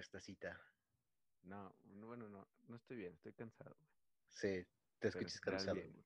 [0.00, 0.60] esta cita.
[1.42, 3.88] No, no, bueno, no, no estoy bien, estoy cansado, güey.
[4.30, 4.66] Sí,
[4.98, 5.74] te escuchas cansado.
[5.74, 6.04] bien, güey.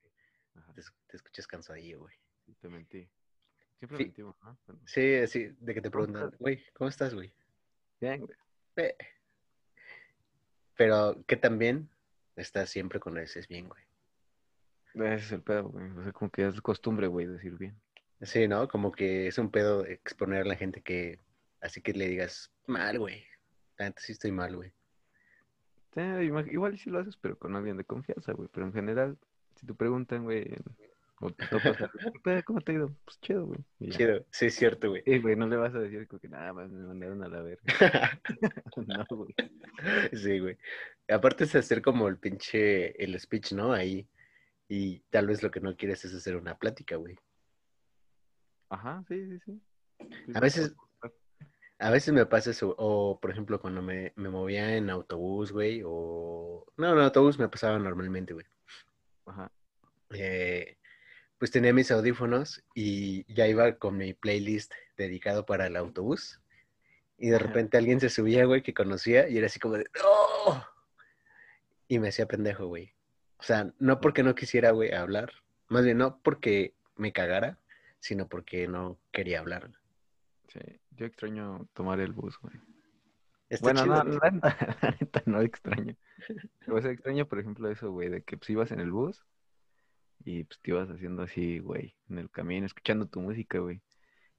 [0.55, 2.15] Ajá, Te, te escuchas cansadillo, güey.
[2.47, 3.09] sí, te mentí.
[3.79, 4.05] Siempre Sí.
[4.05, 4.37] mentimos,
[4.87, 7.35] Sí, así, de que te ¿Cómo preguntan, güey, ¿cómo estás, güey?
[8.01, 8.37] Bien, güey.
[8.77, 8.97] Eh.
[10.77, 11.89] Pero que también
[12.37, 13.83] estás siempre con ese es bien, güey.
[14.95, 15.91] Ese es el pedo, güey.
[15.91, 17.81] O sea, como que es costumbre, güey, decir bien.
[18.23, 18.69] Sí, ¿no?
[18.69, 21.21] Como que es un pedo exponer a la gente que,
[21.61, 23.27] así que le digas, mal, güey.
[23.79, 24.73] La neta sí estoy mal, güey.
[25.95, 28.49] Sí, igual sí lo haces, pero con alguien de confianza, güey.
[28.53, 29.19] Pero en general,
[29.55, 30.45] si te preguntan, güey,
[31.21, 31.77] o te topas.
[32.45, 32.95] ¿cómo te ha ido?
[33.05, 33.61] Pues chido, güey.
[33.91, 35.03] Chido, sí es cierto, güey.
[35.05, 37.43] Sí, güey, no le vas a decir como que nada más me mandaron a la
[37.43, 37.63] verga.
[38.77, 39.35] No, güey.
[40.13, 40.59] Sí, güey.
[41.09, 43.73] Aparte es hacer como el pinche, el speech, ¿no?
[43.73, 44.09] Ahí.
[44.69, 47.17] Y tal vez lo que no quieres es hacer una plática, güey.
[48.69, 49.61] Ajá, sí, sí, sí.
[50.27, 50.89] Sí, A veces- buscar.
[51.85, 55.83] A veces me pasa eso, o por ejemplo cuando me, me movía en autobús, güey,
[55.85, 56.65] o...
[56.79, 58.47] No, en autobús me pasaba normalmente, güey.
[59.27, 59.53] Ajá.
[60.15, 60.79] Eh,
[61.37, 66.41] pues tenía mis audífonos y ya iba con mi playlist dedicado para el autobús.
[67.19, 67.49] Y de Ajá.
[67.49, 70.65] repente alguien se subía, güey, que conocía y era así como de ¡No!
[71.87, 72.95] Y me hacía pendejo, güey.
[73.37, 75.35] O sea, no porque no quisiera, güey, hablar.
[75.69, 77.59] Más bien, no porque me cagara,
[78.01, 79.71] sino porque no quería hablar.
[80.49, 80.61] Sí,
[80.97, 82.55] yo extraño tomar el bus, güey.
[83.49, 84.19] Está Bueno, chido, no, ¿no?
[84.23, 85.97] la neta, la neta no extraño.
[86.69, 89.25] O sea, extraño, por ejemplo, eso, güey, de que pues ibas en el bus
[90.25, 93.83] y pues te ibas haciendo así, güey, en el camino, escuchando tu música, güey.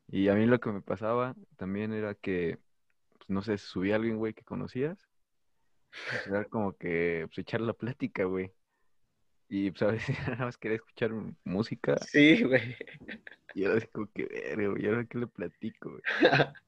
[0.07, 2.59] Y a mí lo que me pasaba también era que,
[3.17, 4.97] pues no sé, subía alguien, güey, que conocías.
[5.91, 8.51] pues, Era como que, pues echar la plática, güey.
[9.47, 11.11] Y pues a veces nada más quería escuchar
[11.43, 12.75] música Sí, güey.
[13.55, 16.01] Y era así como que, verga, güey, ¿y ahora qué le platico, güey?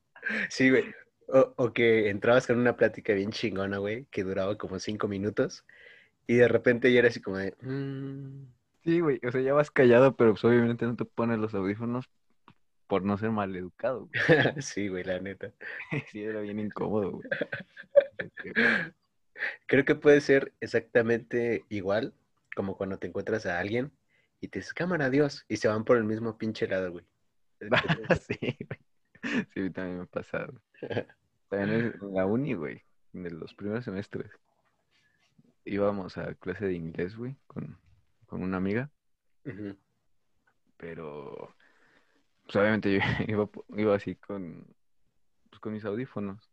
[0.50, 0.84] Sí, güey.
[1.28, 5.66] O, o que entrabas con una plática bien chingona, güey, que duraba como cinco minutos.
[6.28, 7.56] Y de repente ya era así como de...
[7.62, 8.48] "Mm".
[8.84, 12.10] Sí, güey, o sea, ya vas callado, pero pues obviamente no te pones los audífonos
[12.88, 14.12] por no ser maleducado, güey.
[14.64, 15.54] Sí, güey, la neta.
[16.12, 17.30] Sí, era bien incómodo, güey.
[19.66, 22.14] Creo que puede ser exactamente igual
[22.56, 23.92] como cuando te encuentras a alguien
[24.40, 27.06] y te dices, cámara, adiós, y se van por el mismo pinche lado, güey.
[28.28, 29.48] sí, güey.
[29.54, 30.62] Sí, a mí también me ha pasado.
[31.50, 32.84] También en la uni, güey,
[33.14, 34.30] en los primeros semestres.
[35.64, 37.78] Íbamos a clase de inglés, güey, con,
[38.26, 38.92] con una amiga,
[40.78, 41.56] pero
[42.44, 42.94] pues obviamente
[43.28, 44.66] yo iba, iba así con,
[45.50, 46.50] pues, con mis audífonos.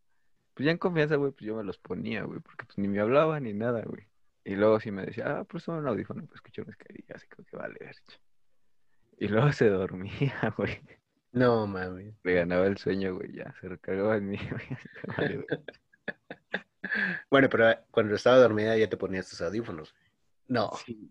[0.55, 3.01] Pues ya en confianza, güey, pues yo me los ponía, güey, porque pues ni me
[3.01, 4.06] hablaba ni nada, güey.
[4.44, 7.47] Y luego sí me decía, ah, pues un audífono, pues escucho música y así como
[7.47, 8.00] que vale, verga.
[9.19, 10.81] Y luego se dormía, güey.
[11.32, 12.15] No, mami.
[12.22, 14.78] Le ganaba el sueño, güey, ya, se recargaba en mí, güey.
[15.16, 15.47] Vale.
[17.31, 19.94] Bueno, pero ah, cuando estaba dormida ya te ponías tus audífonos.
[20.47, 20.71] No.
[20.84, 21.10] Sí.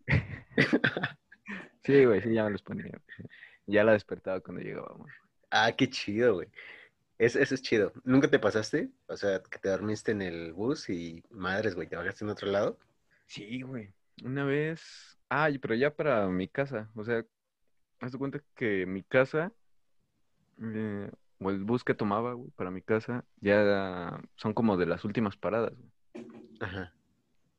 [1.83, 2.85] Sí, güey, sí, ya me los ponía.
[2.85, 3.29] güey.
[3.65, 5.09] Ya la despertaba cuando llegábamos.
[5.49, 6.47] Ah, qué chido, güey.
[7.17, 7.91] Es- eso es chido.
[8.03, 8.89] ¿Nunca te pasaste?
[9.07, 12.49] O sea, que te dormiste en el bus y madres, güey, te bajaste en otro
[12.49, 12.79] lado.
[13.33, 13.91] Sí, güey.
[14.23, 15.17] Una vez.
[15.27, 16.91] Ah, y- pero ya para mi casa.
[16.93, 17.25] O sea,
[17.99, 19.51] haz de cuenta que mi casa,
[20.61, 21.09] eh,
[21.39, 25.35] o el bus que tomaba, güey, para mi casa, ya son como de las últimas
[25.35, 25.91] paradas, güey.
[26.59, 26.93] Ajá.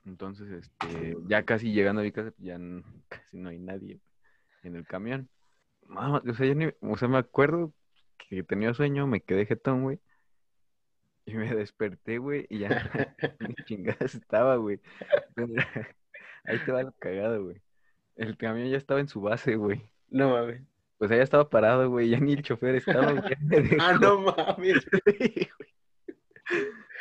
[0.07, 2.57] Entonces, este, ya casi llegando a mi casa, ya
[3.09, 4.01] casi no hay nadie
[4.63, 5.29] en el camión.
[5.89, 7.73] Mamá, o sea, yo ni- o sea, me acuerdo
[8.17, 9.99] que tenía sueño, me quedé jetón, güey.
[11.27, 12.69] Y me desperté, güey, y ya
[13.41, 14.81] ni chingadas estaba, güey.
[16.45, 17.63] Ahí te va lo cagado, güey.
[18.17, 19.83] El camión ya estaba en su base, güey.
[20.09, 20.63] No mames.
[20.99, 24.21] Pues allá estaba parado, güey, ya ni el chofer estaba, güey, ya me Ah, no
[24.21, 24.87] mames.
[25.19, 25.49] Sí.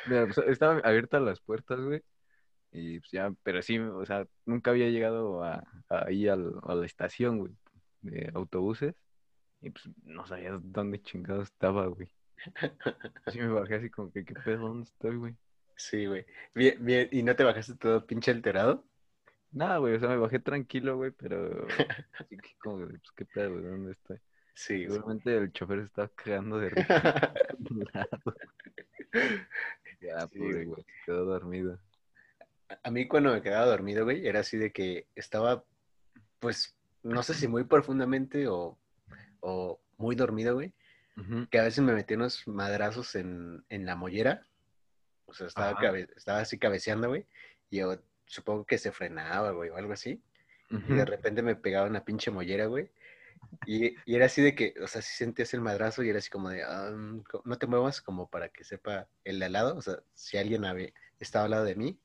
[0.07, 2.01] Mira, pues, estaban abiertas las puertas, güey.
[2.71, 6.85] Y pues ya, pero sí, o sea, nunca había llegado a, a- ahí a la
[6.85, 7.53] estación, güey,
[8.01, 8.95] de autobuses.
[9.61, 12.09] Y pues no sabía dónde chingado estaba, güey.
[13.31, 14.67] Sí me bajé así como que, ¿qué pedo?
[14.67, 15.35] ¿Dónde estoy, güey?
[15.75, 16.25] Sí, güey.
[16.53, 17.07] Bien, bien.
[17.11, 18.85] ¿Y no te bajaste todo pinche alterado?
[19.51, 21.67] Nada, güey, o sea, me bajé tranquilo, güey, pero
[22.19, 23.63] así que como que, pues, ¿qué pedo, güey?
[23.63, 24.17] ¿Dónde estoy?
[24.55, 24.97] Sí, güey.
[24.97, 27.33] Seguramente el chofer se estaba cagando de risa.
[30.01, 30.65] Ya, Sí, pobre, güey.
[30.65, 31.79] güey, se quedó dormido.
[32.83, 35.63] A mí cuando me quedaba dormido, güey, era así de que estaba,
[36.39, 38.77] pues, no sé si muy profundamente o,
[39.39, 40.73] o muy dormido, güey,
[41.49, 44.47] Que a veces me metía unos madrazos en, en la mollera.
[45.25, 47.25] O sea, estaba, cabe- estaba así cabeceando, güey,
[47.69, 50.21] y yo supongo que se frenaba, güey, o algo así.
[50.69, 52.89] Y de repente me pegaba una pinche mollera, güey.
[53.65, 56.29] Y, y era así de que, o sea, si sentías el madrazo y era así
[56.29, 59.75] como de, "Ah, mm, no te muevas como para que sepa el de al lado,
[59.77, 61.99] o sea, si alguien habe- estaba al lado de mí,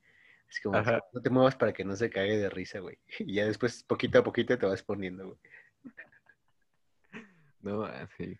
[0.51, 1.03] así como, Ajá.
[1.13, 2.99] no te muevas para que no se cague de risa, güey.
[3.31, 5.39] Y ya después, poquito a poquito, te vas poniendo, güey.
[7.63, 8.39] No, ah, sí.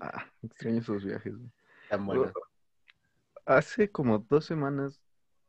[0.00, 1.50] Ah, extraño esos viajes, güey.
[1.88, 2.08] Tan.
[3.46, 5.00] Hace como dos semanas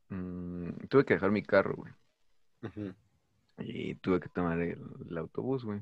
[0.09, 1.93] mm, tuve que dejar mi carro, güey.
[3.59, 5.81] Y tuve que tomar el, el autobús, güey.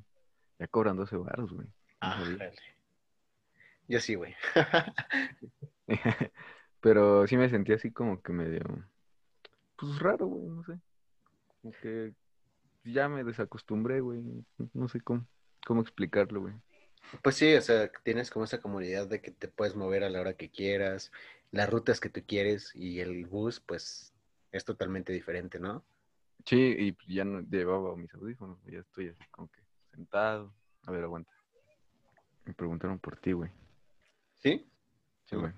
[0.60, 1.68] Ya cobran 12 baros, güey.
[2.00, 2.54] Ájale.
[3.88, 4.36] Yo sí, güey.
[6.82, 8.62] Pero sí me sentí así como que medio,
[9.78, 10.80] pues raro, güey, no sé.
[11.62, 12.14] Como que
[12.84, 14.22] ya me desacostumbré, güey.
[14.74, 15.26] No sé cómo,
[15.66, 16.54] cómo explicarlo, güey.
[17.22, 20.20] Pues sí, o sea, tienes como esa comodidad de que te puedes mover a la
[20.22, 21.12] hora que quieras,
[21.52, 24.14] las rutas que tú quieres y el bus, pues,
[24.52, 25.84] es totalmente diferente, ¿no?
[26.46, 29.62] Sí, y pues ya no llevaba mis audífonos, ya estoy así como que
[29.92, 30.54] sentado.
[30.84, 31.32] A ver, aguanta.
[32.46, 33.52] Me preguntaron por ti, güey.
[34.36, 34.68] ¿Sí?
[35.26, 35.54] Sí, güey.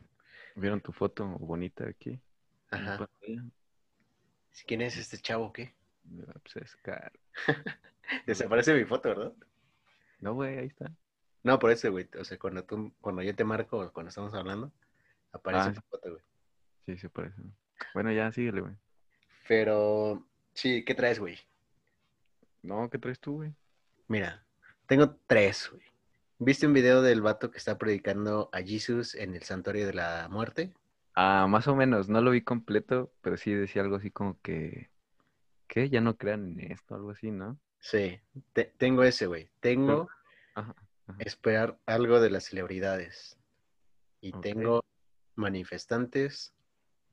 [0.56, 2.20] ¿Vieron tu foto bonita aquí?
[2.70, 3.10] Ajá.
[4.68, 5.74] ¿Quién es este chavo qué?
[6.28, 7.12] Ah, Pues es caro.
[8.26, 9.34] Desaparece mi foto, ¿verdad?
[10.20, 10.92] No, güey, ahí está.
[11.46, 12.10] No, por eso, güey.
[12.20, 14.72] O sea, cuando tú, cuando yo te marco, o cuando estamos hablando,
[15.32, 16.24] aparece Ah, tu foto, güey.
[16.88, 17.40] Sí, se parece.
[17.94, 18.74] Bueno, ya, síguele, güey.
[19.48, 20.26] Pero,
[20.56, 21.38] sí, ¿qué traes, güey?
[22.64, 23.54] No, ¿qué traes tú, güey?
[24.08, 24.44] Mira,
[24.88, 25.84] tengo tres, güey.
[26.40, 30.28] ¿Viste un video del vato que está predicando a Jesús en el santuario de la
[30.32, 30.74] muerte?
[31.14, 34.90] Ah, más o menos, no lo vi completo, pero sí decía algo así como que,
[35.68, 35.92] ¿qué?
[35.92, 37.60] Ya no crean en esto, algo así, ¿no?
[37.80, 38.20] Sí,
[38.54, 39.48] te- tengo ese, güey.
[39.60, 40.10] Tengo
[40.56, 40.74] Ajá,
[41.08, 41.18] ajá.
[41.20, 43.38] esperar algo de las celebridades.
[44.22, 44.84] Y tengo
[45.36, 46.54] manifestantes,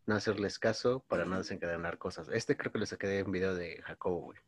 [0.06, 2.28] no hacerles caso para no desencadenar cosas.
[2.32, 4.38] Este creo que lo saqué de un video de Jacobo, güey.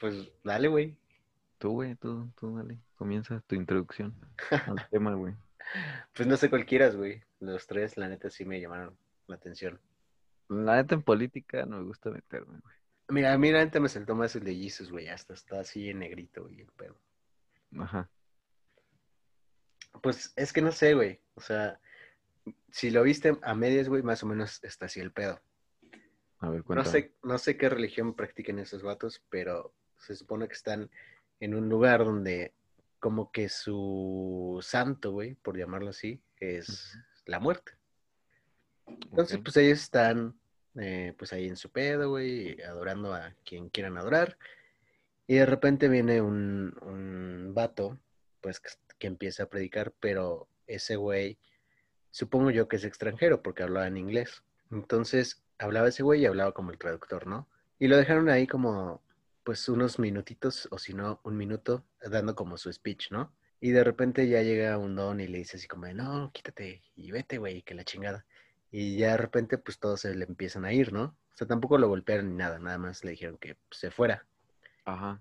[0.00, 0.96] Pues dale, güey.
[1.58, 4.14] Tú, güey, tú, tú, dale, comienza tu introducción
[4.66, 5.34] al tema, güey.
[6.14, 7.22] Pues no sé cuál quieras, güey.
[7.40, 8.96] Los tres, la neta, sí me llamaron
[9.26, 9.80] la atención.
[10.48, 12.74] La neta en política no me gusta meterme, güey.
[13.10, 15.08] Mira, a mí la neta me saltó más el de Jesus, güey.
[15.08, 16.96] Hasta está así en negrito, güey, el pedo.
[17.78, 18.08] Ajá.
[20.02, 21.20] Pues es que no sé, güey.
[21.34, 21.80] O sea,
[22.70, 25.40] si lo viste a medias, güey, más o menos está así el pedo.
[26.40, 30.54] A ver, No sé, no sé qué religión practiquen esos vatos, pero se supone que
[30.54, 30.90] están
[31.40, 32.52] en un lugar donde
[33.00, 37.72] como que su santo, güey, por llamarlo así, es la muerte.
[38.86, 40.38] Entonces, pues ellos están,
[40.76, 44.38] eh, pues ahí en su pedo, güey, adorando a quien quieran adorar.
[45.26, 47.98] Y de repente viene un, un vato,
[48.40, 51.38] pues que, empieza a predicar, pero ese güey,
[52.10, 54.42] supongo yo que es extranjero porque hablaba en inglés.
[54.70, 57.48] Entonces, hablaba ese güey y hablaba como el traductor, ¿no?
[57.78, 59.02] Y lo dejaron ahí como,
[59.44, 63.32] pues unos minutitos, o si no, un minuto, dando como su speech, ¿no?
[63.60, 67.10] Y de repente ya llega un don y le dice así como, no, quítate y
[67.10, 68.24] vete, güey, que la chingada.
[68.70, 71.04] Y ya de repente, pues todos se le empiezan a ir, ¿no?
[71.04, 74.26] O sea, tampoco lo golpearon ni nada, nada más le dijeron que se fuera.
[74.84, 75.20] Ajá.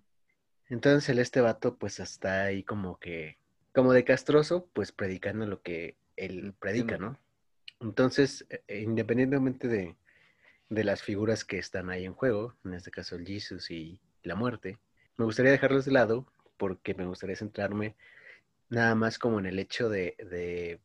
[0.70, 3.38] Entonces el este vato, pues está ahí como que,
[3.74, 6.98] como de castroso, pues predicando lo que él predica.
[6.98, 7.18] ¿no?
[7.80, 9.96] Entonces, eh, independientemente de,
[10.70, 14.36] de las figuras que están ahí en juego, en este caso el Jesus y la
[14.36, 14.78] muerte,
[15.16, 16.26] me gustaría dejarlos de lado
[16.58, 17.96] porque me gustaría centrarme
[18.70, 20.82] nada más como en el hecho de, de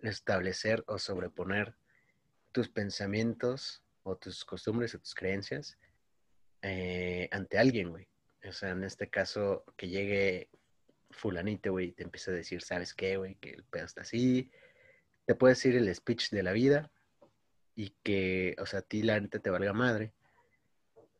[0.00, 1.74] establecer o sobreponer
[2.52, 5.78] tus pensamientos o tus costumbres o tus creencias
[6.62, 8.06] eh, ante alguien, güey.
[8.48, 10.50] O sea, en este caso, que llegue
[11.10, 13.36] fulanito, güey, y te empieza a decir, ¿sabes qué, güey?
[13.36, 14.50] Que el pedo está así.
[15.24, 16.90] Te puede decir el speech de la vida
[17.74, 20.12] y que, o sea, a ti la neta te valga madre,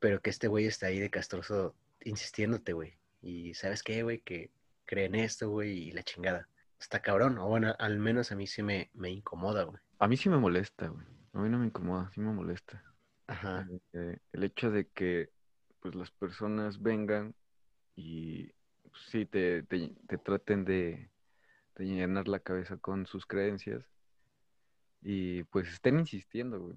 [0.00, 2.94] pero que este güey está ahí de castroso insistiéndote, güey.
[3.20, 4.20] Y ¿sabes qué, güey?
[4.20, 4.50] Que
[4.84, 6.48] creen esto, güey, y la chingada.
[6.78, 9.78] Está cabrón, o bueno, al menos a mí sí me, me incomoda, güey.
[9.98, 11.06] A mí sí me molesta, güey.
[11.32, 12.82] A mí no me incomoda, sí me molesta.
[13.26, 13.66] Ajá.
[13.92, 15.30] Eh, el hecho de que
[15.86, 17.32] pues las personas vengan
[17.94, 18.48] y
[18.82, 21.12] pues, sí te, te, te traten de,
[21.78, 23.88] llenar la cabeza con sus creencias
[25.00, 26.76] y pues estén insistiendo,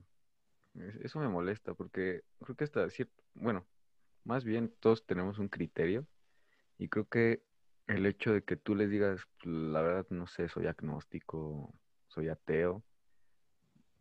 [1.02, 3.66] Eso me molesta porque creo que hasta cierto, bueno,
[4.26, 6.06] más bien todos tenemos un criterio
[6.78, 7.42] y creo que
[7.88, 11.74] el hecho de que tú les digas, "Pues, la verdad no sé, soy agnóstico,
[12.10, 12.84] soy ateo,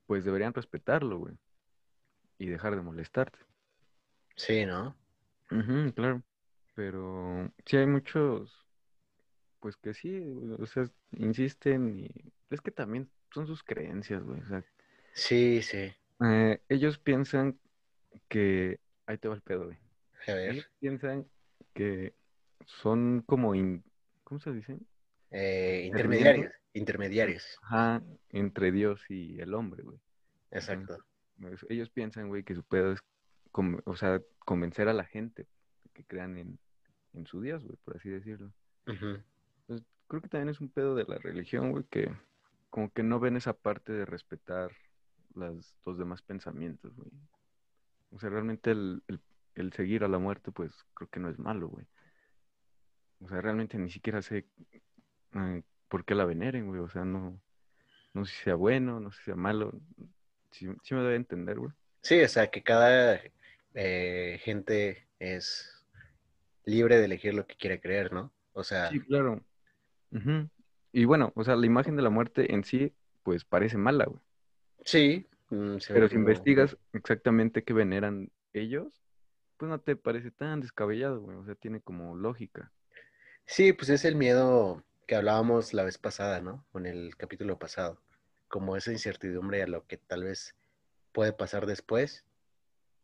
[0.06, 1.38] pues deberían respetarlo, güey,
[2.38, 3.38] y dejar de molestarte.
[4.38, 4.96] Sí, ¿no?
[5.94, 6.22] Claro.
[6.74, 8.66] Pero sí hay muchos,
[9.58, 10.22] pues que sí,
[10.58, 14.40] o sea, insisten y es que también son sus creencias, güey.
[14.40, 14.64] O sea,
[15.12, 15.92] Sí, sí.
[16.24, 17.58] eh, ellos piensan
[18.28, 19.78] que, ahí te va el pedo, güey.
[20.28, 20.52] A ver.
[20.52, 21.26] Ellos piensan
[21.74, 22.14] que
[22.64, 23.82] son como, in-
[24.22, 24.86] ¿cómo se dicen?
[25.32, 27.58] Eh, intermediarios, intermediarios.
[27.62, 29.98] Ajá, entre Dios y el hombre, güey.
[30.52, 30.96] Exacto.
[31.68, 33.00] Ellos piensan, güey, que su pedo es,
[33.58, 35.48] con- o sea, convencer a la gente
[35.92, 36.60] que crean en,
[37.12, 38.52] en su Dios, güey, por así decirlo.
[39.66, 42.08] Pues, creo que también es un pedo de la religión, güey, que
[42.70, 44.70] como que no ven esa parte de respetar
[45.34, 47.10] las, los demás pensamientos, güey.
[48.12, 49.20] O sea, realmente el, el-
[49.56, 51.84] el seguir a la muerte, pues creo que no es malo, güey.
[53.20, 54.46] O sea, realmente ni siquiera sé
[55.34, 56.80] eh, por qué la veneren, güey.
[56.80, 57.40] O sea, no,
[58.14, 59.72] no sé si sea bueno, no sé si sea malo.
[60.52, 61.72] Sí, sí me debe entender, güey.
[62.02, 63.20] Sí, o sea, que cada
[63.74, 65.84] eh, gente es
[66.64, 68.32] libre de elegir lo que quiere creer, ¿no?
[68.52, 69.42] O sea, Sí, claro.
[70.92, 74.20] Y bueno, o sea, la imagen de la muerte en sí, pues parece mala, güey.
[74.84, 79.02] sí, mm, se Pero si como- investigas exactamente qué veneran ellos,
[79.58, 81.36] pues no te parece tan descabellado, güey.
[81.36, 82.72] O sea, tiene como lógica.
[83.44, 86.66] Sí, pues es el miedo que hablábamos la vez pasada, ¿no?
[86.74, 88.00] En el capítulo pasado.
[88.48, 90.54] Como esa incertidumbre a lo que tal vez
[91.12, 92.24] puede pasar después,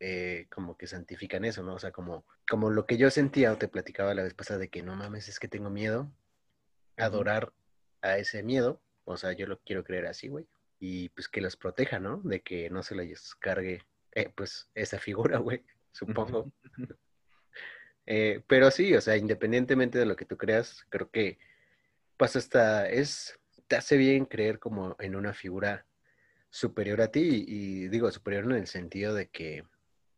[0.01, 1.75] eh, como que santifican eso, ¿no?
[1.75, 4.69] O sea, como, como lo que yo sentía o te platicaba la vez pasada de
[4.69, 6.11] que no mames, es que tengo miedo,
[6.97, 7.53] adorar
[8.03, 10.47] a ese miedo, o sea, yo lo quiero creer así, güey,
[10.79, 12.21] y pues que los proteja, ¿no?
[12.25, 13.83] De que no se les cargue,
[14.13, 16.53] eh, pues, esa figura, güey, supongo.
[18.07, 21.39] Eh, pero sí, o sea, independientemente de lo que tú creas, creo que
[22.17, 25.87] pues hasta es, te hace bien creer como en una figura
[26.51, 29.65] superior a ti y, digo superior en el sentido de que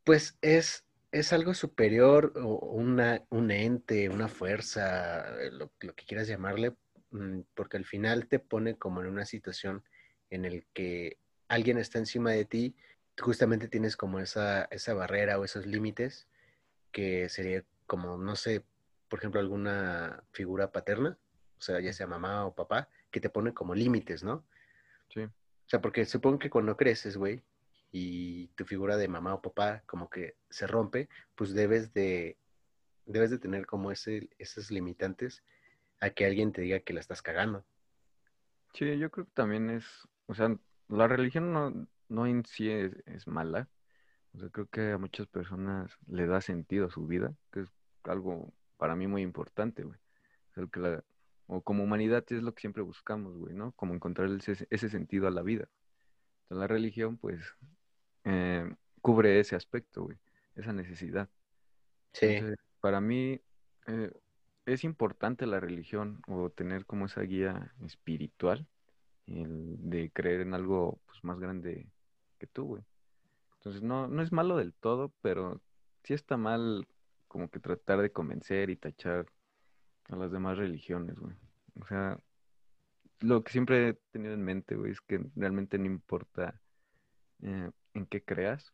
[0.07, 6.07] pues es, es algo superior o una, un ente, una fuerza, eh, lo, lo que
[6.07, 6.77] quieras llamarle,
[7.11, 9.83] mm, porque al final te pone como en una situación
[10.31, 12.77] en el que alguien está encima de ti,
[13.19, 16.29] justamente tienes como esa, esa barrera o esos límites
[16.93, 18.65] que sería como, no sé,
[19.09, 21.19] por ejemplo, alguna figura paterna,
[21.59, 24.47] o sea, ya sea mamá o papá, que te pone como límites, ¿no?
[25.13, 25.23] Sí.
[25.23, 27.43] O sea, porque supongo que cuando creces, güey,
[27.99, 32.37] y tu figura de mamá o papá como que se rompe, pues debes de,
[33.07, 35.43] debes de tener como ese, esos limitantes
[36.00, 37.65] a que alguien te diga que la estás cagando.
[38.75, 39.87] Sí, yo creo que también es,
[40.26, 40.55] o sea,
[40.88, 43.71] la religión no, no en sí es, mala.
[44.35, 47.73] O sea, creo que a muchas personas le da sentido a su vida, que es
[48.05, 49.99] algo para mí muy importante, güey.
[51.47, 53.73] O como humanidad es lo que siempre buscamos, güey, ¿no?
[53.73, 55.71] Como encontrar ese sentido a la vida.
[56.43, 57.41] Entonces, la religión, pues,
[58.26, 58.68] eh,
[59.00, 60.18] cubre ese aspecto, güey,
[60.56, 61.30] esa necesidad.
[62.12, 63.40] Sí, Entonces, para mí
[63.87, 64.11] eh,
[64.66, 68.66] es importante la religión o tener como esa guía espiritual
[69.26, 71.88] el de creer en algo pues, más grande
[72.38, 72.83] que tú, güey.
[73.59, 75.61] Entonces, no, no es malo del todo, pero
[76.04, 76.87] sí está mal
[77.28, 79.26] como que tratar de convencer y tachar
[80.09, 81.35] a las demás religiones, güey.
[81.80, 82.18] O sea,
[83.21, 86.61] lo que siempre he tenido en mente, güey, es que realmente no importa
[87.42, 88.73] eh, en qué creas,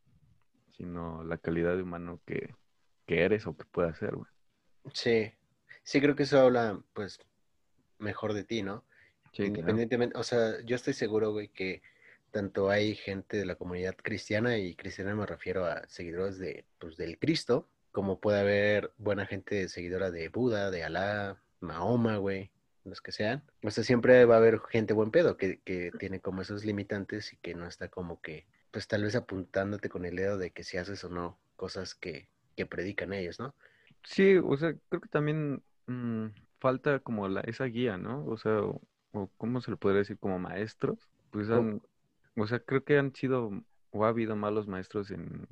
[0.77, 2.55] sino la calidad de humano que,
[3.07, 4.31] que eres o que puedas ser, güey.
[4.93, 5.33] sí,
[5.83, 7.21] sí creo que eso habla, pues,
[7.99, 8.85] mejor de ti, ¿no?
[9.33, 9.49] Sí, claro.
[9.49, 11.83] Independientemente, o sea, yo estoy seguro, güey, que
[12.31, 16.97] tanto hay gente de la comunidad cristiana, y cristiana me refiero a seguidores de, pues,
[16.97, 22.51] del Cristo, como puede haber buena gente seguidora de Buda, de Alá, Mahoma, güey,
[22.85, 23.45] los que sean.
[23.63, 27.33] O sea, siempre va a haber gente buen pedo que, que tiene como esos limitantes
[27.33, 30.65] y que no está como que, pues tal vez apuntándote con el dedo de que
[30.65, 33.57] si haces o no cosas que, que predican ellos, ¿no?
[34.05, 36.27] Sí, o sea, creo que también mm,
[36.61, 38.25] falta como la, esa guía, ¿no?
[38.27, 40.19] O sea, o, o ¿cómo se le podría decir?
[40.19, 41.11] Como maestros.
[41.31, 41.83] Pues han,
[42.37, 43.51] o sea, creo que han sido
[43.91, 45.47] o ha habido malos maestros en,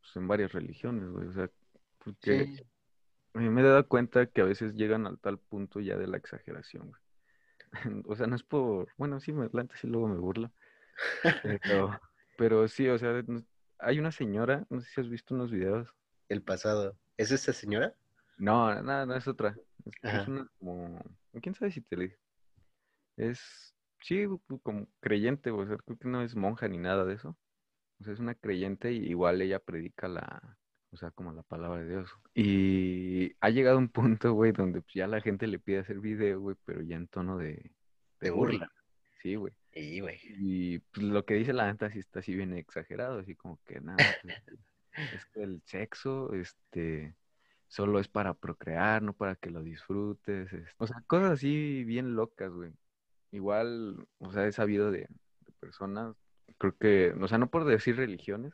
[0.00, 1.28] pues, en varias religiones, güey.
[1.28, 1.50] O sea,
[1.98, 2.66] porque Sí,
[3.34, 6.88] me he dado cuenta que a veces llegan al tal punto ya de la exageración,
[6.90, 7.02] güey.
[8.06, 10.52] O sea, no es por, bueno, sí, me adelante, sí, luego me burlo.
[11.42, 12.00] Pero,
[12.40, 13.22] pero sí, o sea,
[13.80, 15.94] hay una señora, no sé si has visto unos videos.
[16.30, 16.96] el pasado.
[17.18, 17.94] ¿Es esta señora?
[18.38, 19.54] No, no, no es otra.
[20.00, 20.98] Es, una como,
[21.42, 22.18] quién sabe si te le
[23.18, 24.24] Es, sí,
[24.62, 27.36] como creyente, o sea, creo que no es monja ni nada de eso.
[28.00, 30.56] O sea, es una creyente y igual ella predica la,
[30.92, 32.08] o sea, como la palabra de Dios.
[32.32, 36.40] Y ha llegado un punto, güey, donde pues, ya la gente le pide hacer video,
[36.40, 37.70] güey, pero ya en tono de,
[38.18, 38.72] De burla.
[39.20, 39.52] Sí, güey.
[39.72, 40.18] Y, güey.
[40.22, 43.80] Y pues, lo que dice la neta sí está así bien exagerado, así como que
[43.80, 43.98] nada,
[45.14, 47.14] es que el sexo, este,
[47.68, 50.52] solo es para procrear, no para que lo disfrutes.
[50.52, 52.72] es- O sea, cosas así bien locas, güey.
[53.32, 56.16] Igual, o sea, he sabido de, de personas,
[56.58, 58.52] creo que, o sea, no por decir religiones,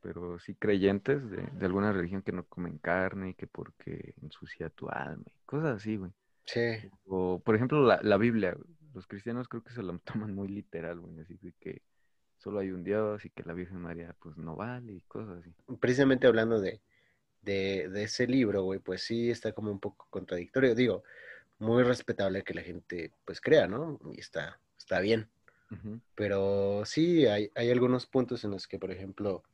[0.00, 4.88] pero sí creyentes de, de alguna religión que no comen carne, que porque ensucia tu
[4.88, 6.12] alma, y cosas así, güey.
[6.46, 6.88] Sí.
[7.06, 8.56] O, por ejemplo, la, la Biblia.
[8.94, 11.20] Los cristianos creo que se la toman muy literal, güey.
[11.20, 11.82] Así de que
[12.38, 15.54] solo hay un Dios y que la Virgen María, pues, no vale y cosas así.
[15.78, 16.80] Precisamente hablando de,
[17.42, 20.74] de, de ese libro, güey, pues sí está como un poco contradictorio.
[20.74, 21.02] Digo,
[21.58, 24.00] muy respetable que la gente, pues, crea, ¿no?
[24.12, 25.28] Y está, está bien.
[26.16, 29.44] Pero sí, hay, hay algunos puntos en los que, por ejemplo,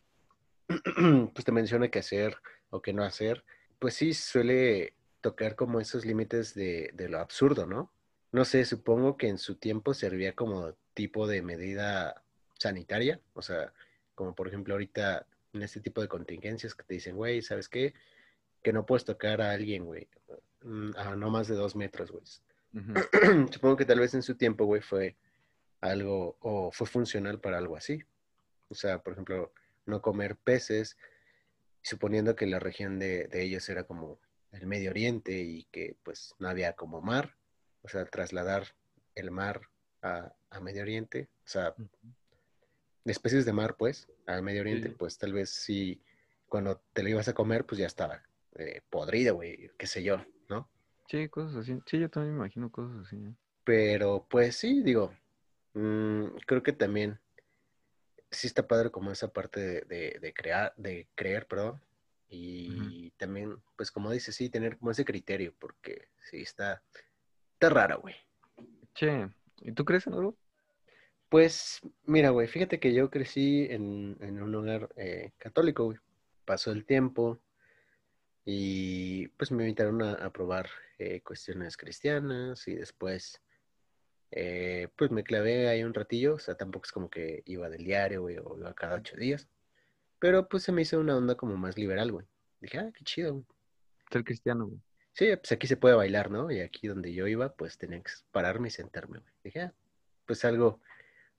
[1.35, 2.39] pues te menciona qué hacer
[2.71, 3.45] o qué no hacer.
[3.79, 7.93] Pues sí, suele tocar como esos límites de, de lo absurdo, ¿no?
[8.37, 12.23] No sé, supongo que en su tiempo servía como tipo de medida
[12.59, 13.73] sanitaria, o sea,
[14.15, 17.95] como por ejemplo ahorita en este tipo de contingencias que te dicen, güey, ¿sabes qué?
[18.63, 20.07] Que no puedes tocar a alguien, güey,
[20.61, 22.25] mm, a no más de dos metros, güey.
[23.55, 25.17] Supongo que tal vez en su tiempo, güey, fue
[25.81, 28.03] algo o fue funcional para algo así.
[28.69, 29.51] O sea, por ejemplo,
[29.87, 30.99] no comer peces,
[31.81, 34.21] suponiendo que la región de, de ellos era como
[34.53, 37.35] el Medio Oriente y que pues no había como mar,
[37.87, 38.75] o sea, trasladar
[39.15, 39.63] el mar
[40.03, 41.75] a, a Medio Oriente, o sea,
[43.05, 44.95] especies de mar, pues, al Medio Oriente, Sí.
[44.99, 46.03] pues tal vez sí,
[46.49, 48.23] cuando te lo ibas a comer, pues ya estaba
[48.57, 50.69] eh, podrido, güey, qué sé yo, ¿no?
[51.09, 51.79] Sí, cosas así.
[51.87, 53.17] Sí, yo también me imagino cosas así.
[53.17, 53.35] ¿eh?
[53.65, 55.15] Pero pues sí, digo,
[55.75, 57.21] mm, creo que también
[58.31, 61.81] sí está padre como esa parte de, de- de crear, de creer, perdón,
[62.29, 66.83] y también, pues como dices, sí, tener como ese criterio, porque sí, está,
[67.57, 68.15] está raro, güey.
[68.95, 69.29] Che,
[69.63, 70.37] ¿y tú crees en algo?
[71.31, 75.99] Pues mira, güey, fíjate que yo crecí en, en un hogar eh, católico, güey.
[76.45, 77.41] Pasó el tiempo
[78.45, 83.41] y pues me invitaron a, a probar eh, cuestiones cristianas y después
[84.31, 87.85] eh, pues me clavé ahí un ratillo, o sea, tampoco es como que iba del
[87.85, 89.49] diario, güey, o iba cada ocho días,
[90.19, 92.27] pero pues se me hizo una onda como más liberal, güey.
[92.61, 93.47] Dije, ah, qué chido, güey.
[94.11, 94.81] Ser cristiano, güey.
[95.17, 96.51] Sí, pues aquí se puede bailar, ¿no?
[96.51, 99.33] Y aquí donde yo iba, pues tenía que pararme y sentarme, güey.
[99.43, 99.75] Dije, ah,
[100.27, 100.79] pues algo,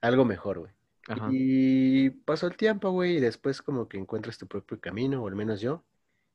[0.02, 0.72] algo mejor, güey.
[1.08, 1.30] Ajá.
[1.32, 5.36] Y pasó el tiempo, güey, y después como que encuentras tu propio camino, o al
[5.36, 5.84] menos yo.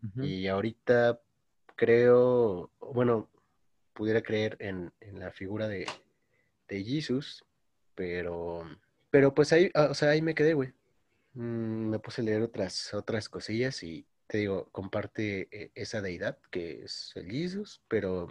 [0.05, 0.23] Ujú.
[0.23, 1.21] Y ahorita
[1.75, 3.29] creo, bueno,
[3.93, 5.87] pudiera creer en, en la figura de,
[6.69, 7.45] de Jesus,
[7.97, 8.63] pero,
[9.11, 10.73] pero pues ahí, ah, o sea, ahí me quedé, güey.
[11.35, 16.39] Mm, me puse a leer otras, otras cosillas y te digo, comparte eh, esa deidad
[16.51, 18.29] que es el Jesus, pero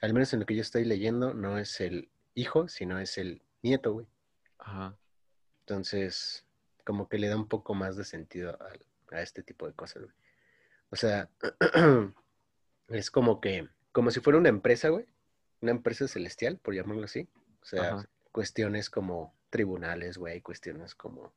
[0.00, 3.42] al menos en lo que yo estoy leyendo no es el hijo, sino es el
[3.62, 4.06] nieto, güey.
[4.58, 4.96] Ajá.
[5.60, 6.44] Entonces,
[6.84, 8.58] como que le da un poco más de sentido
[9.10, 10.14] a, este tipo de cosas, güey.
[10.90, 11.28] O sea,
[12.88, 15.06] es como que, como si fuera una empresa, güey.
[15.60, 17.28] Una empresa celestial, por llamarlo así.
[17.62, 18.08] O sea, Ajá.
[18.32, 21.32] cuestiones como tribunales, güey, cuestiones como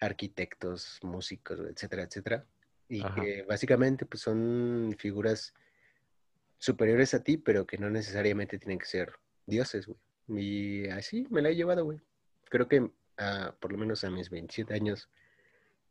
[0.00, 2.44] arquitectos, músicos, etcétera, etcétera.
[2.88, 3.14] Y Ajá.
[3.14, 5.54] que básicamente pues son figuras
[6.58, 9.12] superiores a ti, pero que no necesariamente tienen que ser
[9.46, 9.98] dioses, güey.
[10.28, 12.00] Y así me la he llevado, güey.
[12.50, 15.08] Creo que ah, por lo menos a mis 27 años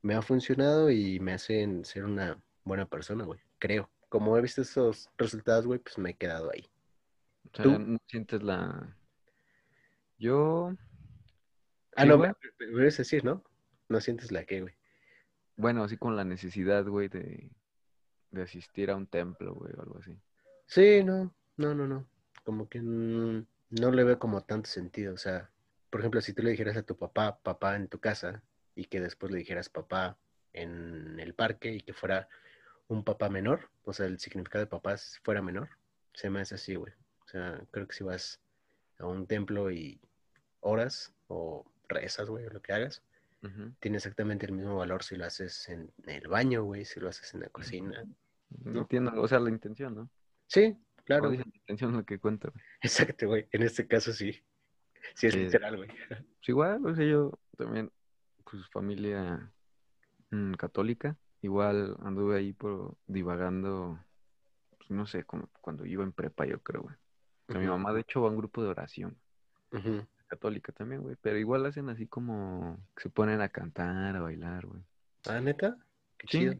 [0.01, 3.39] me ha funcionado y me hacen ser una buena persona, güey.
[3.59, 3.89] Creo.
[4.09, 6.69] Como he visto esos resultados, güey, pues me he quedado ahí.
[7.51, 7.79] O sea, ¿Tú?
[7.79, 8.95] no sientes la...
[10.17, 10.75] Yo...
[11.95, 12.31] Ah, Sí, no, güey.
[12.59, 13.43] me, me debes decir, ¿no?
[13.89, 14.73] No sientes la que, güey.
[15.55, 17.49] Bueno, así con la necesidad, güey, de,
[18.31, 20.17] de asistir a un templo, güey, o algo así.
[20.65, 22.07] Sí, no, no, no, no.
[22.43, 25.13] Como que mm, no le veo como tanto sentido.
[25.13, 25.49] O sea,
[25.89, 28.41] por ejemplo, si tú le dijeras a tu papá, papá en tu casa,
[28.75, 30.17] y que después le dijeras papá
[30.53, 32.27] en el parque y que fuera
[32.87, 35.69] un papá menor, o sea, el significado de papás fuera menor,
[36.13, 36.93] se me hace así, güey.
[37.25, 38.39] O sea, creo que si vas
[38.99, 39.99] a un templo y
[40.59, 43.03] oras o rezas, güey, o lo que hagas,
[43.79, 47.33] Tiene exactamente el mismo valor si lo haces en el baño, güey, si lo haces
[47.33, 48.03] en la cocina.
[48.63, 48.81] ¿No?
[48.81, 50.09] Entiendo, o sea, la intención, ¿no?
[50.47, 51.29] Sí, claro.
[51.29, 52.63] dicen, la intención es lo que cuenta, güey.
[52.81, 53.47] Exacto, güey.
[53.51, 54.41] En este caso sí.
[55.15, 55.39] Sí es Sí.
[55.41, 55.89] literal, güey.
[55.89, 57.91] Pues igual, o sea, yo también,
[58.49, 59.51] pues familia
[60.31, 63.99] mm, católica, igual anduve ahí por divagando,
[64.77, 66.95] pues no sé, como cuando iba en prepa, yo creo, güey.
[67.49, 69.17] O sea, mi mamá, de hecho, va a un grupo de oración
[69.73, 70.05] ujú.
[70.33, 74.65] Católica también, güey, pero igual hacen así como que se ponen a cantar, a bailar,
[74.65, 74.81] güey.
[75.27, 75.77] Ah, neta.
[76.17, 76.37] Qué Sí.
[76.39, 76.53] chido.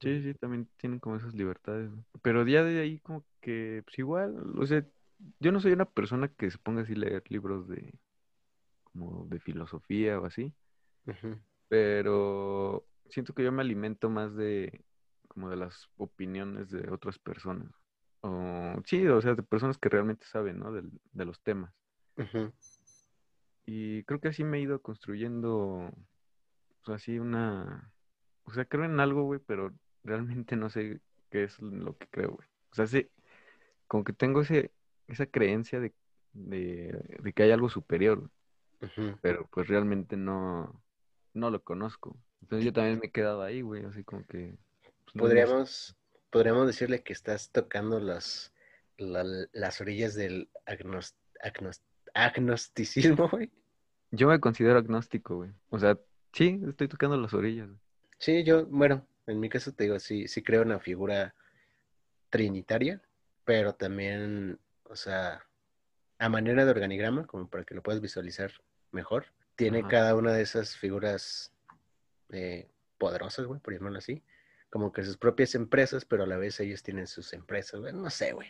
[0.00, 2.04] Sí, sí, también tienen como esas libertades, güey.
[2.22, 4.84] Pero ya de ahí como que, pues igual, o sea,
[5.40, 7.94] yo no soy una persona que se ponga así a leer libros de,
[8.82, 10.52] como de filosofía o así,
[11.68, 14.84] pero siento que yo me alimento más de,
[15.28, 17.70] como de las opiniones de otras personas.
[18.20, 20.72] O, sí, o sea, de personas que realmente saben, ¿no?
[20.72, 21.72] Del- de los temas.
[22.16, 22.52] ujú.
[23.66, 25.90] Y creo que así me he ido construyendo,
[26.84, 27.90] pues así una,
[28.44, 29.72] o sea, creo en algo, güey, pero
[30.02, 31.00] realmente no sé
[31.30, 32.48] qué es lo que creo, güey.
[32.70, 33.08] O sea, sí,
[33.86, 34.70] como que tengo ese,
[35.08, 35.94] esa creencia de,
[36.34, 38.30] de, de que hay algo superior, güey,
[39.22, 40.82] pero pues realmente no,
[41.32, 42.16] no lo conozco.
[42.42, 44.56] Entonces yo también me he quedado ahí, güey, así como que...
[44.82, 45.96] pues, no me- Podríamos,
[46.30, 48.52] podríamos decirle que estás tocando las,
[48.98, 51.80] la- las orillas del agnos- agnos-
[52.14, 53.50] agnosticismo, güey.
[54.10, 55.50] Yo me considero agnóstico, güey.
[55.70, 55.98] O sea,
[56.32, 57.66] sí, estoy tocando las orillas.
[57.66, 57.80] güey.
[58.18, 61.34] Sí, yo, bueno, en mi caso te digo, sí, sí creo una figura
[62.30, 63.02] trinitaria,
[63.44, 65.44] pero también, o sea,
[66.18, 68.52] a manera de organigrama, como para que lo puedas visualizar
[68.92, 69.88] mejor, tiene Ajá.
[69.88, 71.52] cada una de esas figuras
[72.30, 74.22] eh, poderosas, güey, por llamarlo así,
[74.70, 78.10] como que sus propias empresas, pero a la vez ellos tienen sus empresas, güey, no
[78.10, 78.48] sé, güey,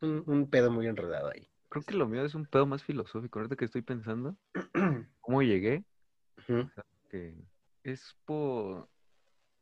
[0.00, 1.48] un, un pedo muy enredado ahí.
[1.74, 3.40] Creo que lo mío es un pedo más filosófico.
[3.40, 4.36] Ahorita que estoy pensando,
[5.20, 5.82] ¿cómo llegué?
[7.10, 7.34] Que
[7.82, 8.88] es por,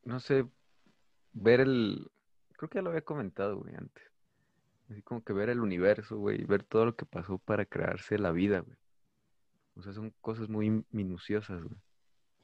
[0.03, 0.45] no sé,
[1.31, 2.11] ver el...
[2.55, 4.03] Creo que ya lo había comentado, güey, antes.
[4.91, 8.31] Así como que ver el universo, güey, ver todo lo que pasó para crearse la
[8.31, 8.77] vida, güey.
[9.73, 11.79] O sea, son cosas muy minuciosas, güey.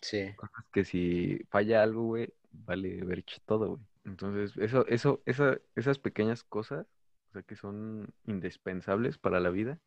[0.01, 3.83] Sí, Cosas que si falla algo, güey, vale ver todo, güey.
[4.03, 6.87] Entonces, eso, eso, esa, esas pequeñas cosas,
[7.29, 9.79] o sea, que son indispensables para la vida,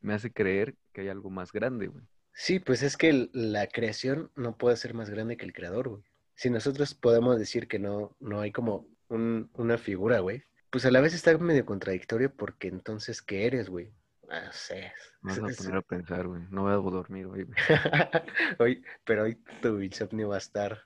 [0.00, 2.04] me hace creer que hay algo más grande, güey.
[2.32, 6.02] sí, pues es que la creación no puede ser más grande que el creador, güey.
[6.34, 10.90] Si nosotros podemos decir que no, no hay como un- una figura, güey, pues a
[10.90, 13.92] la vez está medio contradictorio porque entonces, ¿qué eres, güey?
[14.28, 14.92] No sé.
[15.20, 16.42] Me vas a poner a pensar, güey.
[16.50, 17.56] No voy a dormir hoy, güey.
[18.58, 20.78] hoy, pero hoy tu insomnio va a estar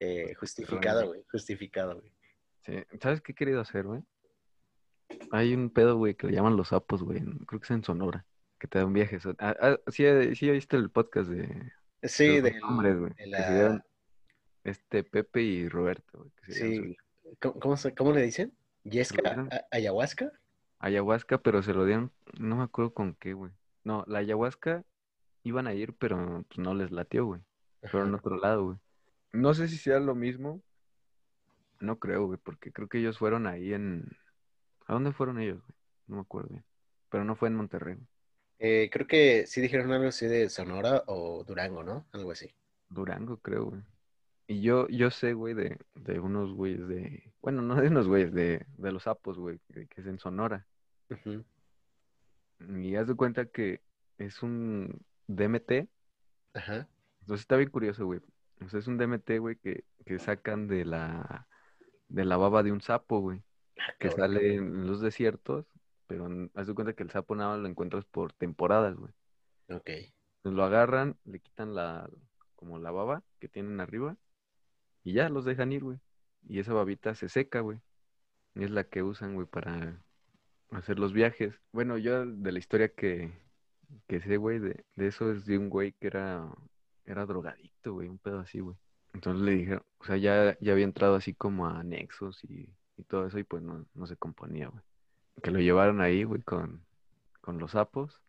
[0.00, 1.22] eh, justificado, güey.
[1.30, 2.10] Justificado, güey.
[2.62, 2.82] Sí.
[3.00, 4.02] ¿Sabes qué he querido hacer, güey?
[5.30, 7.20] Hay un pedo, güey, que le llaman los sapos, güey.
[7.46, 8.24] Creo que es en Sonora.
[8.58, 9.24] Que te dan viajes.
[9.38, 13.12] Ah, ah, sí, eh, sí, oíste el podcast de, Sí, de hombres, güey.
[13.26, 13.84] la-
[14.64, 16.30] este Pepe y Roberto, güey.
[16.44, 16.96] Que se Sí.
[17.40, 18.52] ¿Cómo, cómo le dicen?
[18.84, 19.48] ¿Yesca?
[19.70, 20.32] ¿Ayahuasca?
[20.80, 23.52] Ayahuasca, pero se lo dieron, no me acuerdo con qué, güey.
[23.84, 24.84] No, la ayahuasca
[25.42, 27.40] iban a ir, pero pues, no les latió, güey.
[27.84, 28.78] Fueron a otro lado, güey.
[29.32, 30.62] No sé si sea lo mismo.
[31.80, 34.08] No creo, güey, porque creo que ellos fueron ahí en...
[34.88, 35.76] ¿A dónde fueron ellos, güey?
[36.08, 36.64] No me acuerdo bien.
[37.10, 37.96] Pero no fue en Monterrey.
[38.58, 42.06] Eh, creo que sí dijeron algo así de Sonora o Durango, ¿no?
[42.12, 42.52] Algo así.
[42.88, 43.82] Durango, creo, güey.
[44.46, 47.32] Y yo, yo sé, güey, de, de unos güeyes de...
[47.42, 50.66] Bueno, no de unos güeyes, de, de los sapos, güey, que, que es en Sonora.
[51.10, 51.44] Ujú.
[52.80, 53.82] Y haz de cuenta que
[54.16, 55.88] es un DMT.
[56.54, 56.88] Ajá.
[57.20, 58.20] Entonces está bien curioso, güey.
[58.64, 61.46] O sea, es un DMT, güey, que, que sacan de la,
[62.08, 63.42] de la baba de un sapo, güey.
[63.78, 64.28] Ah, Que cabrón.
[64.32, 65.66] sale en los desiertos,
[66.06, 69.12] pero en- haz de cuenta que el sapo nada lo encuentras por temporadas, güey.
[69.70, 69.88] Ok.
[69.90, 72.08] Entonces lo agarran, le quitan la,
[72.56, 74.16] como la baba que tienen arriba,
[75.04, 75.98] y ya los dejan ir, güey.
[76.48, 77.80] Y esa babita se seca, güey.
[78.54, 80.02] Y es la que usan, güey, para
[80.70, 81.54] hacer los viajes.
[81.72, 83.32] Bueno, yo de la historia que,
[84.06, 86.48] que sé, güey, de, de eso es de un güey que era,
[87.04, 88.76] era drogadicto, güey, un pedo así, güey.
[89.14, 93.04] Entonces le dijeron, o sea, ya, ya había entrado así como a nexos y, y
[93.04, 94.82] todo eso, y pues no, no se componía, güey.
[95.42, 96.84] Que lo llevaron ahí, güey, con,
[97.40, 98.20] con los sapos.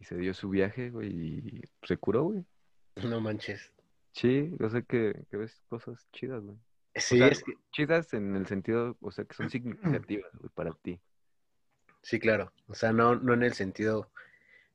[0.00, 2.44] Y se dio su viaje, güey, y se curó, güey.
[3.04, 3.72] No manches.
[4.12, 6.56] Sí, yo sé que, que ves cosas chidas, güey.
[6.56, 10.50] O Sí, sea, es que, chidas en el sentido, o sea, que son significativas, güey,
[10.54, 11.00] para ti.
[12.02, 12.52] sí, claro.
[12.68, 14.12] O sea, no, no en el sentido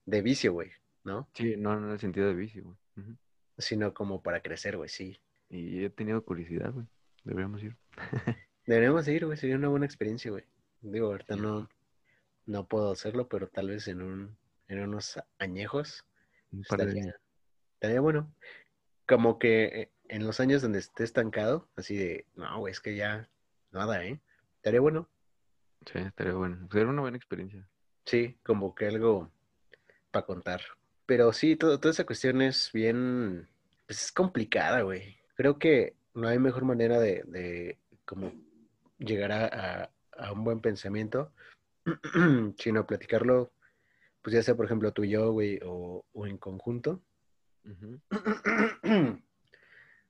[0.06, 0.72] de vicio, güey,
[1.06, 1.30] ¿no?
[1.34, 3.18] Sí, no, no en el sentido de vicio, güey.
[3.58, 5.18] Sino como para crecer, güey, sí.
[5.50, 6.86] Y he tenido curiosidad, güey.
[7.24, 7.78] Deberíamos ir.
[8.70, 10.44] Deberíamos ir, güey, sería una buena experiencia, güey.
[10.82, 11.68] Digo, ahorita no,
[12.46, 16.06] no puedo hacerlo, pero tal vez en un, en unos añejos
[16.52, 17.16] Un estaría,
[17.74, 18.32] estaría bueno.
[19.08, 22.96] Como que eh, en los años donde esté estancado, así de, no, güey, es que
[22.96, 23.28] ya
[23.72, 24.20] nada, ¿eh?
[24.58, 25.10] Estaría bueno.
[25.92, 26.68] Sí, estaría bueno.
[26.72, 27.68] Sería una buena experiencia.
[28.06, 29.32] Sí, como que algo
[30.12, 30.62] para contar.
[31.08, 33.50] Pero sí, todo- toda esa cuestión es bien,
[33.88, 35.18] pues es complicada, güey.
[35.34, 38.32] Creo que no hay mejor manera de, de como
[39.00, 39.46] llegar a,
[39.84, 41.34] a- a un buen pensamiento,
[42.58, 43.52] sino platicarlo,
[44.22, 47.02] pues ya sea, por ejemplo, tú y yo, güey, o, o en conjunto.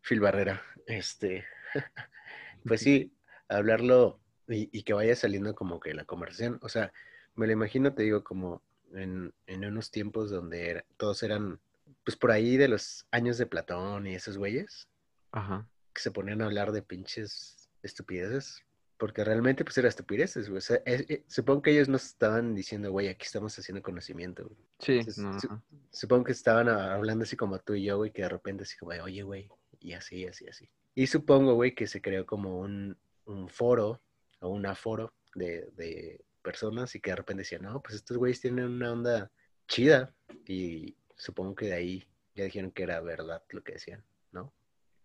[0.01, 1.45] Phil Barrera, este,
[2.65, 3.13] pues sí,
[3.47, 6.91] hablarlo y, y que vaya saliendo como que la conversación, o sea,
[7.35, 11.59] me lo imagino, te digo, como en, en unos tiempos donde era- todos eran,
[12.03, 14.87] pues por ahí de los años de Platón y esos güeyes,
[15.31, 15.67] Ajá.
[15.93, 18.63] que se ponían a hablar de pinches estupideces,
[18.99, 22.53] porque realmente pues era estupideces, güey, o sea, es- eh, supongo que ellos no estaban
[22.53, 24.57] diciendo, güey, aquí estamos haciendo conocimiento, güey.
[24.79, 25.63] Sí, Entonces, no, su- ajá.
[25.91, 28.91] Supongo que estaban hablando así como tú y yo, güey, que de repente así como,
[29.01, 30.69] oye, güey, y así, así, así.
[30.93, 34.01] Y supongo, güey, que se creó como un, un foro
[34.41, 38.41] o un aforo de, de, personas y que de repente decían, no, pues estos güeyes
[38.41, 39.31] tienen una onda
[39.67, 40.13] chida
[40.45, 44.53] y supongo que de ahí ya dijeron que era verdad lo que decían, ¿no?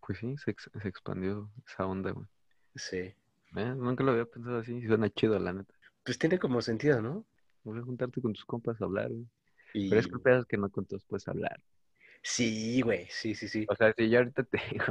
[0.01, 2.27] Pues sí, se, se expandió esa onda, güey.
[2.77, 3.15] Sí.
[3.57, 5.75] Eh, nunca lo había pensado así, y suena chido, la neta.
[6.03, 7.25] Pues tiene como sentido, ¿no?
[7.63, 9.27] Voy a juntarte con tus compas a hablar, güey.
[9.73, 9.89] Y...
[9.89, 11.63] Pero es que que no con todos puedes hablar.
[12.23, 13.67] Sí, güey, sí, sí, sí.
[13.69, 14.85] O sea, si yo ahorita te digo,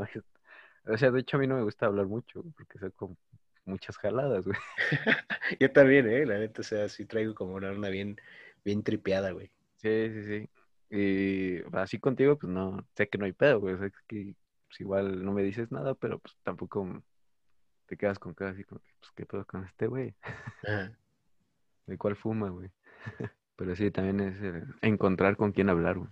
[0.86, 3.18] o sea, de hecho a mí no me gusta hablar mucho, güey, porque soy con
[3.66, 4.58] muchas jaladas, güey.
[5.60, 6.26] Yo también, ¿eh?
[6.26, 8.18] La neta, o sea, sí traigo como una onda bien,
[8.64, 9.52] bien tripeada, güey.
[9.78, 10.50] Sí, sí, sí.
[10.90, 13.76] Y así contigo, pues no, sé que no hay pedo, güey.
[13.76, 14.36] O sea, que
[14.68, 17.04] pues, igual no me dices nada, pero pues tampoco
[17.94, 20.16] te quedas con cara así como, pues qué pedo con este güey.
[21.86, 22.70] ¿De cuál fuma, güey?
[23.56, 26.10] Pero sí, también es eh, encontrar con quién hablar, güey.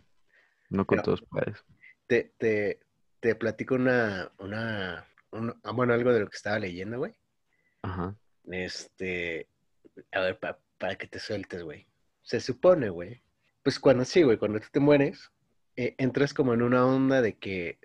[0.70, 1.64] No con Pero- todos puedes.
[2.08, 2.80] Te, te,
[3.20, 7.16] te platico una, una, un- ah, bueno, algo de lo que estaba leyendo, güey.
[7.82, 8.16] Ajá.
[8.46, 9.48] Este,
[10.12, 11.88] a ver, pa- para que te sueltes, güey.
[12.22, 13.24] Se supone, güey,
[13.64, 15.32] pues cuando sí, güey, cuando tú te mueres,
[15.78, 17.80] eh, entras como en una onda de que,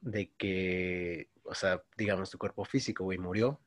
[0.00, 3.60] de que, o sea, digamos, tu cuerpo físico, güey, murió,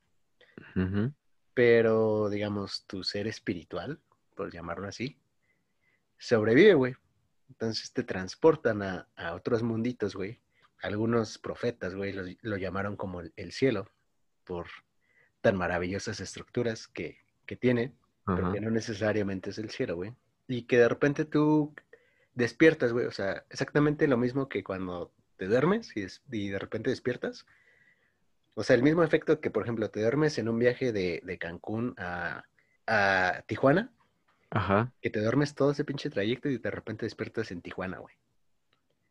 [1.53, 3.99] pero, digamos, tu ser espiritual,
[4.35, 5.17] por llamarlo así,
[6.17, 6.95] sobrevive, güey.
[7.49, 10.41] Entonces te transportan a, a otros munditos, güey.
[10.81, 13.89] Algunos profetas, güey, lo, lo llamaron como el, el cielo,
[14.43, 14.67] por
[15.41, 17.93] tan maravillosas estructuras que, que tiene,
[18.25, 20.13] pero que no necesariamente es el cielo, güey.
[20.47, 21.75] Y que de repente tú
[22.33, 23.05] despiertas, güey.
[23.05, 27.45] O sea, exactamente lo mismo que cuando te duermes y, y de repente despiertas.
[28.55, 31.37] O sea, el mismo efecto que, por ejemplo, te duermes en un viaje de, de
[31.37, 32.43] Cancún a,
[32.87, 33.91] a Tijuana,
[34.49, 34.91] Ajá.
[35.01, 38.15] que te duermes todo ese pinche trayecto y de repente despiertas en Tijuana, güey.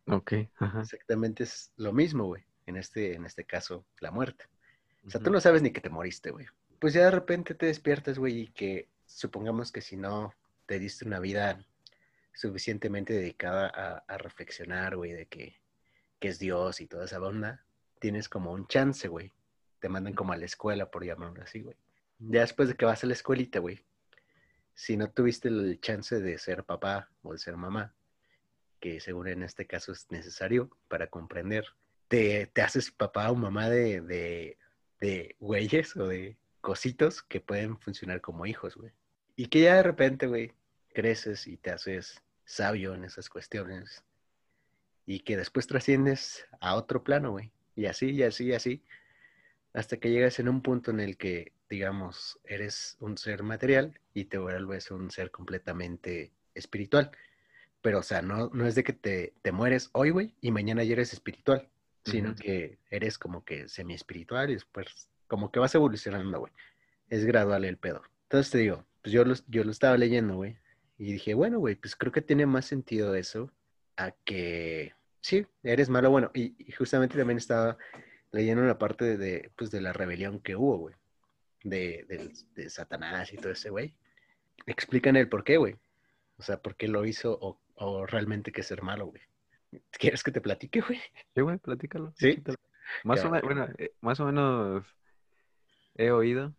[0.06, 0.32] Ok.
[0.56, 0.80] Ajá.
[0.80, 2.44] Exactamente es lo mismo, güey.
[2.66, 4.46] En este, en este caso, la muerte.
[5.06, 6.46] O sea, tú no sabes ni que te moriste, güey.
[6.78, 10.34] Pues ya de repente te despiertas, güey, y que supongamos que si no
[10.66, 11.62] te diste una vida
[12.32, 15.60] suficientemente dedicada a, a reflexionar, güey, de que,
[16.18, 17.63] que es Dios y toda esa onda,
[18.04, 19.32] tienes como un chance, güey.
[19.80, 21.74] Te mandan como a la escuela, por llamarlo así, güey.
[22.18, 23.82] Ya después de que vas a la escuelita, güey,
[24.74, 27.94] si no tuviste el chance de ser papá o de ser mamá,
[28.78, 31.64] que según en este caso es necesario para comprender,
[32.06, 34.58] te, te haces papá o mamá de, de,
[35.00, 38.92] de güeyes o de cositos que pueden funcionar como hijos, güey.
[39.34, 40.52] Y que ya de repente, güey,
[40.92, 44.04] creces y te haces sabio en esas cuestiones.
[45.06, 47.53] Y que después trasciendes a otro plano, güey.
[47.74, 48.82] Y así, y así, y así.
[49.72, 54.26] Hasta que llegas en un punto en el que, digamos, eres un ser material y
[54.26, 57.10] te vuelves un ser completamente espiritual.
[57.82, 60.84] Pero, o sea, no, no es de que te, te mueres hoy, güey, y mañana
[60.84, 61.68] ya eres espiritual,
[62.04, 66.52] sino que eres como que semi-espiritual y después como que vas evolucionando, güey.
[67.08, 68.02] Es gradual el pedo.
[68.22, 70.56] Entonces te digo, pues yo lo, yo lo estaba leyendo, güey,
[70.96, 73.50] y dije, bueno, güey, pues creo que tiene más sentido eso
[73.96, 77.78] a que, sí, eres malo, bueno, y, y justamente también estaba
[78.30, 80.94] leyendo la parte de, de, pues, de la rebelión que hubo, güey,
[81.62, 83.94] de, de Satanás y todo ese, güey.
[84.66, 85.76] Explican el por qué, güey.
[86.36, 89.22] O sea, por qué lo hizo o, o realmente que ser malo, güey.
[89.92, 91.00] ¿Quieres que te platique, güey?
[91.34, 92.12] Sí, güey, platícalo.
[92.18, 92.42] Sí.
[93.02, 94.84] Más o menos, bueno, eh, más o menos
[95.94, 96.54] he oído,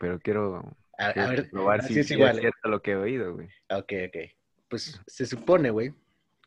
[0.00, 2.36] pero quiero, A, quiero a ver, probar así si, es igual.
[2.36, 3.48] es cierto lo que he oído, güey.
[3.70, 4.16] Ok, ok.
[4.68, 5.94] Pues se supone, güey,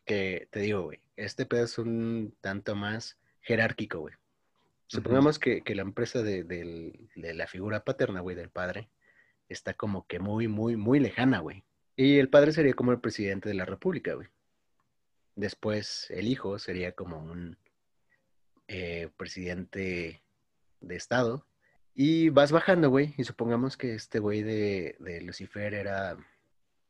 [0.04, 4.14] que te digo, güey, este pedo es un tanto más jerárquico, güey.
[4.86, 8.88] Supongamos que, que la empresa de, del- de la figura paterna, güey, del padre,
[9.48, 11.64] está como que muy, muy, muy lejana, güey.
[11.96, 14.28] Y el padre sería como el presidente de la república, güey.
[15.36, 17.56] Después el hijo sería como un
[18.68, 20.22] eh, presidente
[20.80, 21.46] de estado.
[21.94, 26.16] Y vas bajando, güey, y supongamos que este güey de, de Lucifer era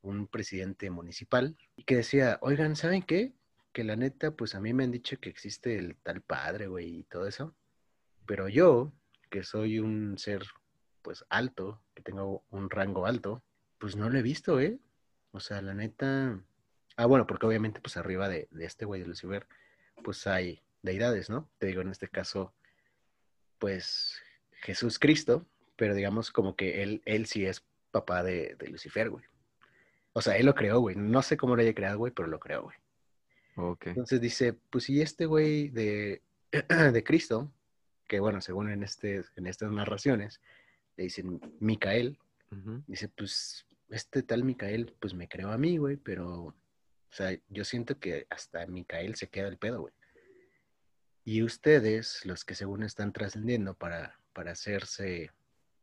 [0.03, 3.33] un presidente municipal y que decía, oigan, ¿saben qué?
[3.75, 7.01] Que la neta, pues a mí me han dicho que existe el tal padre, güey,
[7.01, 7.57] y todo eso.
[8.25, 8.93] Pero yo,
[9.31, 10.45] que soy un ser,
[11.03, 13.43] pues alto, que tengo un rango alto,
[13.79, 14.79] pues no lo he visto, ¿eh?
[15.33, 16.41] O sea, la neta...
[16.97, 19.49] Ah, bueno, porque obviamente, pues arriba de, este güey de Lucifer,
[20.05, 21.51] pues hay deidades, ¿no?
[21.59, 22.55] Te digo, en este caso,
[23.59, 29.11] pues Jesús Cristo, pero digamos como que él, él sí es papá de, de Lucifer,
[29.11, 29.25] güey.
[30.13, 30.95] O sea, él lo creó, güey.
[30.95, 32.77] No sé cómo lo haya creado, güey, pero lo creó, güey.
[33.57, 33.87] Ok.
[33.89, 36.23] Entonces dice, pues si este güey de,
[36.93, 37.51] de Cristo,
[38.07, 40.41] que bueno, según en, este, en estas narraciones,
[40.97, 42.19] le dicen Micael,
[42.87, 46.55] dice, pues este tal Micael, pues me creó a mí, güey, pero, o
[47.11, 49.95] sea, yo siento que hasta Micael se queda el pedo, güey.
[51.25, 55.31] Y ustedes, los que según están trascendiendo para, para hacerse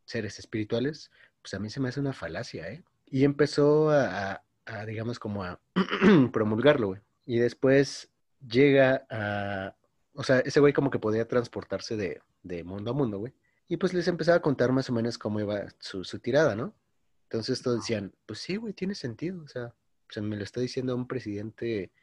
[0.06, 1.10] seres espirituales,
[1.42, 2.84] pues a mí se me hace una falacia, ¿eh?
[3.08, 5.60] Y empezó a, a- a, digamos, como a
[6.32, 7.02] promulgarlo, güey.
[7.32, 8.12] Y después
[8.46, 9.74] llega a,
[10.12, 13.34] o sea, ese güey como que podía transportarse de, de mundo a mundo, güey.
[13.70, 16.76] Y pues les empezaba a contar más o menos cómo iba su, su tirada, ¿no?
[17.24, 19.42] Entonces todos decían, pues sí, güey, tiene sentido.
[19.46, 19.74] O sea,
[20.10, 21.94] sea, me lo está diciendo un presidente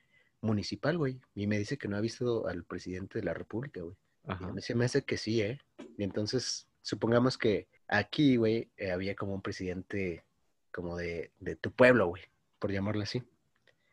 [0.40, 1.20] municipal, güey.
[1.34, 3.96] Y me dice que no ha visto al presidente de la República, güey.
[4.62, 5.60] Se me hace que sí, ¿eh?
[5.98, 10.24] Y entonces, supongamos que aquí, güey, eh, había como un presidente
[10.72, 12.22] como de, de tu pueblo, güey,
[12.58, 13.22] por llamarlo así.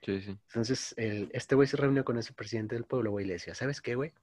[0.05, 0.37] Sí, sí.
[0.47, 3.55] Entonces, el, este güey se reunió con ese presidente del pueblo, güey, y le decía,
[3.55, 4.13] ¿sabes qué, güey?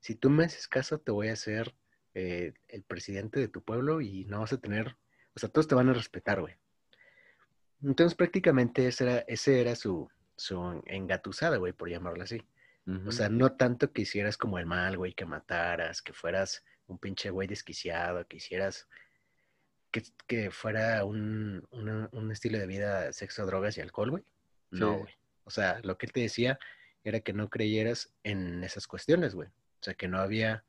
[0.00, 1.74] Si tú me haces caso, te voy a hacer
[2.14, 4.96] eh, el presidente de tu pueblo y no vas a tener,
[5.34, 6.54] o sea, todos te van a respetar, güey.
[7.82, 12.42] Entonces, prácticamente ese era, ese era su, su engatusada, güey, por llamarlo así.
[13.06, 16.98] O sea, no tanto que hicieras como el mal, güey, que mataras, que fueras un
[16.98, 18.88] pinche güey desquiciado, que hicieras
[19.90, 24.24] que, que fuera un, una- un estilo de vida sexo, drogas y alcohol, güey.
[24.70, 25.14] No, güey.
[25.48, 26.58] O sea, lo que él te decía
[27.04, 29.48] era que no creyeras en esas cuestiones, güey.
[29.48, 30.62] O sea, que no había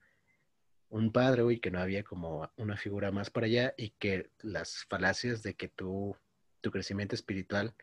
[0.89, 4.85] un padre, güey, que no había como una figura más para allá y que las
[4.85, 6.15] falacias de que tú,
[6.61, 7.73] tu crecimiento espiritual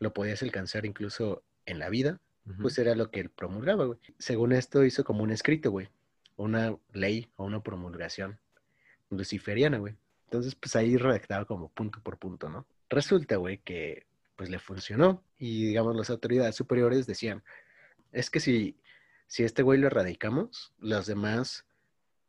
[0.00, 2.20] lo podías alcanzar incluso en la vida,
[2.60, 4.00] pues era lo que él promulgaba, güey.
[4.18, 5.88] Según esto hizo como un escrito, güey,
[6.36, 8.40] una ley o una promulgación
[9.08, 9.94] luciferiana, güey.
[10.24, 12.66] Entonces, pues ahí redactaba como punto por punto, ¿no?
[12.90, 14.04] Resulta, güey, que
[14.36, 17.42] pues le funcionó y digamos las autoridades superiores decían,
[18.12, 18.78] es que si,
[19.26, 21.66] si este güey lo erradicamos, los demás,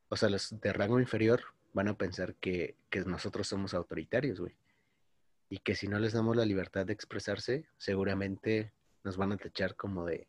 [0.10, 1.42] o sea, los de rango inferior
[1.74, 4.56] van a pensar que, que nosotros somos autoritarios, güey.
[5.50, 9.76] Y que si no les damos la libertad de expresarse, seguramente nos van a tachar
[9.76, 10.28] como de,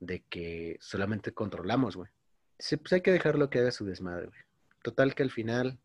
[0.00, 2.10] de que solamente controlamos, güey.
[2.58, 4.40] Sí, pues hay que dejarlo que haga su desmadre, güey.
[4.82, 5.78] Total que al final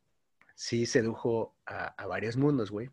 [0.56, 2.90] sí sedujo a, varios mundos, güey.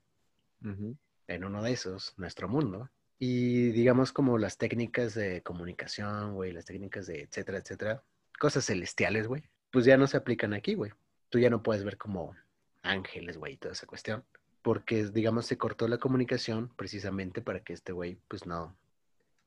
[1.29, 2.91] En uno de esos, nuestro mundo.
[3.19, 8.03] Y digamos como las técnicas de comunicación, güey, las técnicas de etcétera, etcétera,
[8.39, 10.93] cosas celestiales, güey, pues ya no se aplican aquí, güey.
[11.31, 12.37] Tú ya no puedes ver como
[12.83, 14.25] ángeles, güey, y toda esa cuestión.
[14.63, 18.77] Porque, digamos, se cortó la comunicación precisamente para que este güey, pues no,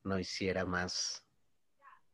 [0.04, 1.26] no hiciera más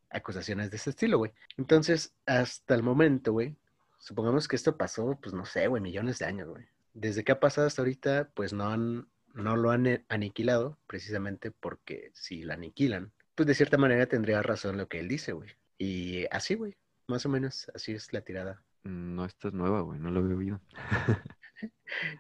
[0.10, 1.32] acusaciones de ese estilo, güey.
[1.58, 3.56] Entonces, hasta el momento, güey,
[4.00, 6.66] supongamos que esto pasó, pues no sé, güey, millones de años, güey.
[6.94, 11.52] Desde que ha pasado hasta ahorita, pues no han, no lo han eh, aniquilado, precisamente
[11.52, 15.50] porque si lo aniquilan, pues de cierta manera tendría razón lo que él dice, güey.
[15.78, 16.76] Y así, güey,
[17.08, 18.64] más o menos así es la tirada.
[18.84, 20.00] No, esta es nueva, güey.
[20.00, 20.62] No lo había oído.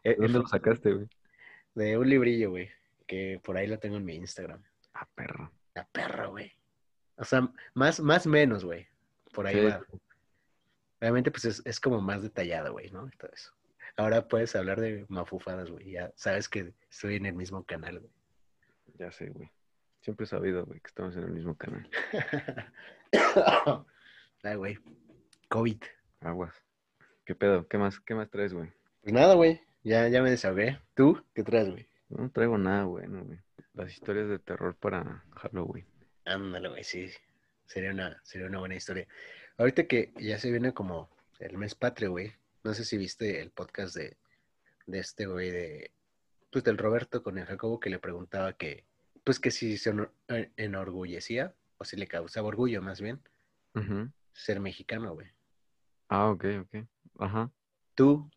[0.04, 1.10] Eh, ¿De dónde lo sacaste, güey?
[1.74, 2.70] De un librillo, güey,
[3.06, 4.62] que por ahí lo tengo en mi Instagram.
[4.94, 5.52] Ah, perro.
[5.74, 6.54] La perra, güey.
[7.18, 8.88] O sea, más, más menos, güey.
[9.34, 9.66] Por ahí Sí.
[9.66, 9.86] va.
[11.02, 13.08] Obviamente, pues es, es como más detallado, güey, ¿no?
[13.08, 13.52] Y todo eso.
[13.98, 15.92] Ahora puedes hablar de mafufadas, güey.
[15.92, 18.12] Ya sabes que estoy en el mismo canal, güey.
[18.98, 19.50] Ya sé, güey.
[20.02, 21.90] Siempre he sabido, güey, que estamos en el mismo canal.
[24.44, 24.78] Ay, güey.
[25.50, 25.82] COVID.
[26.22, 26.54] Aguas.
[27.26, 27.68] ¿Qué pedo?
[27.68, 28.72] ¿Qué más, qué más traes, güey?
[29.02, 29.62] Pues nada, güey.
[29.84, 30.80] Ya, ya me desahogué.
[30.94, 31.88] ¿Tú qué traes, güey?
[32.10, 33.06] No traigo nada güey.
[33.74, 35.86] Las historias de terror para Halloween.
[36.26, 37.10] Ándale, güey, sí.
[37.66, 39.08] Sería una, sería una buena historia.
[39.58, 42.34] Ahorita que ya se viene como el mes patrio, güey.
[42.66, 44.18] No sé si viste el podcast de,
[44.88, 45.92] de este güey de,
[46.52, 48.86] pues del Roberto con el Jacobo que le preguntaba que,
[49.24, 49.94] pues que si se
[50.30, 53.22] eh, enorgullecía, o si le causaba orgullo más bien,
[54.34, 55.28] ser mexicano, güey.
[56.10, 56.88] Ah, ok, ok.
[57.20, 57.52] Ajá.
[57.94, 58.32] ¿Tú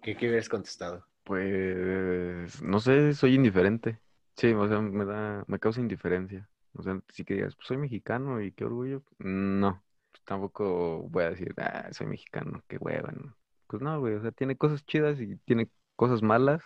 [0.00, 1.06] qué, qué hubieras contestado?
[1.22, 4.00] Pues, no sé, soy indiferente.
[4.34, 6.48] Sí, o sea, me da, me causa indiferencia.
[6.72, 9.84] O sea, si que digas, pues soy mexicano y qué orgullo, no.
[10.10, 13.36] Pues tampoco voy a decir, ah, soy mexicano, qué hueva, ¿no?
[13.74, 16.62] Pues no, güey, o sea, tiene cosas chidas y tiene cosas malas.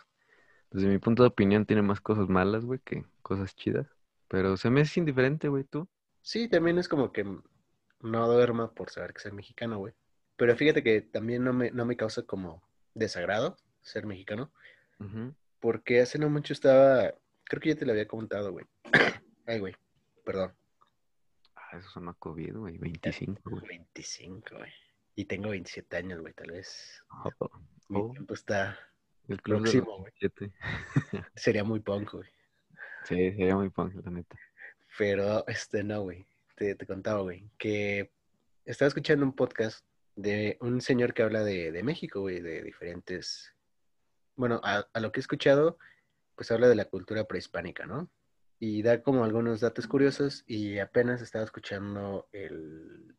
[0.70, 3.86] Desde mi punto de opinión, tiene más cosas malas, güey, que cosas chidas.
[4.28, 5.88] Pero se me es indiferente, güey, tú.
[6.20, 9.94] Sí, también es como que no duerma por saber que soy mexicano, güey.
[10.36, 14.52] Pero fíjate que también no me, no me causa como desagrado ser mexicano.
[15.60, 18.66] Porque hace no mucho estaba, creo que ya te lo había comentado, güey.
[19.46, 19.74] Ay, güey,
[20.26, 20.52] perdón.
[21.54, 23.66] Ah, eso sonó COVID, güey, 25, güey.
[23.66, 24.87] 25, güey.
[25.18, 27.02] Y tengo 27 años, güey, tal vez.
[27.10, 27.50] Oh,
[27.88, 28.10] Mi Oh.
[28.12, 28.78] tiempo está,
[29.26, 30.12] el club Próximo, güey.
[30.20, 30.52] 27.
[31.34, 32.28] sería muy punk, güey.
[33.02, 34.38] Sí, sería muy punk, la neta.
[34.96, 36.24] Pero, este, no, güey.
[36.54, 38.12] Te, te contaba, güey, que
[38.64, 43.52] estaba escuchando un podcast de un señor que habla de, de México, güey, de diferentes...
[44.36, 45.78] Bueno, a, a lo que he escuchado,
[46.36, 48.08] pues habla de la cultura prehispánica, ¿no?
[48.60, 53.16] Y da como algunos datos curiosos y apenas estaba escuchando el...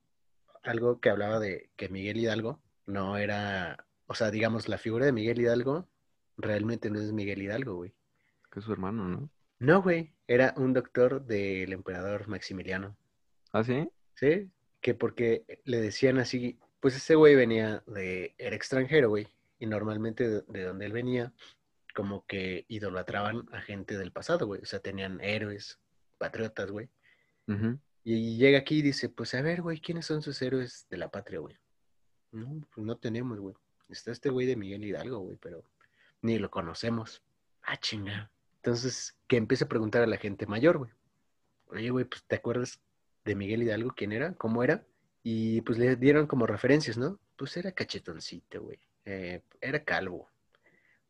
[0.70, 5.12] algo que hablaba de que Miguel Hidalgo no era, o sea, digamos, la figura de
[5.12, 5.88] Miguel Hidalgo
[6.38, 7.94] realmente no es Miguel Hidalgo, güey.
[8.52, 9.30] Que es su hermano, ¿no?
[9.60, 12.96] No, güey, era un doctor del emperador Maximiliano.
[13.52, 13.90] ¿Ah, sí?
[14.16, 14.50] Sí,
[14.80, 19.28] que porque le decían así, pues ese güey venía de, era extranjero, güey,
[19.60, 21.34] y normalmente de, de donde él venía,
[21.96, 25.80] como que idolatraban a gente del pasado, güey, o sea, tenían héroes,
[26.18, 26.90] patriotas, güey.
[27.48, 27.80] Ujú.
[28.04, 31.10] Y llega aquí y dice, pues a ver, güey, ¿quiénes son sus héroes de la
[31.10, 31.58] patria, güey?
[32.32, 33.56] No, pues no tenemos, güey.
[33.90, 35.64] Está este güey de Miguel Hidalgo, güey, pero
[36.22, 37.22] ni lo conocemos.
[37.64, 38.32] Ah, chinga.
[38.58, 40.92] Entonces, que empieza a preguntar a la gente mayor, güey.
[41.68, 42.80] Oye, güey, pues ¿te acuerdas
[43.26, 43.94] de Miguel Hidalgo?
[43.96, 44.34] ¿Quién era?
[44.34, 44.86] ¿Cómo era?
[45.24, 47.20] Y pues le dieron como referencias, ¿no?
[47.36, 48.80] Pues era cachetoncito, güey.
[49.06, 50.30] Eh, era calvo.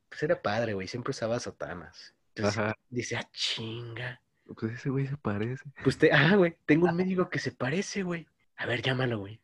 [0.10, 0.88] Pues era padre, güey.
[0.88, 2.14] Siempre usaba sotanas.
[2.36, 2.76] Entonces, Ajá.
[2.90, 4.22] dice, ah, chinga.
[4.58, 5.64] Pues ese güey se parece.
[5.84, 8.28] Pues te, ah, güey, tengo un médico que se parece, güey.
[8.58, 9.40] A ver, llámalo, güey.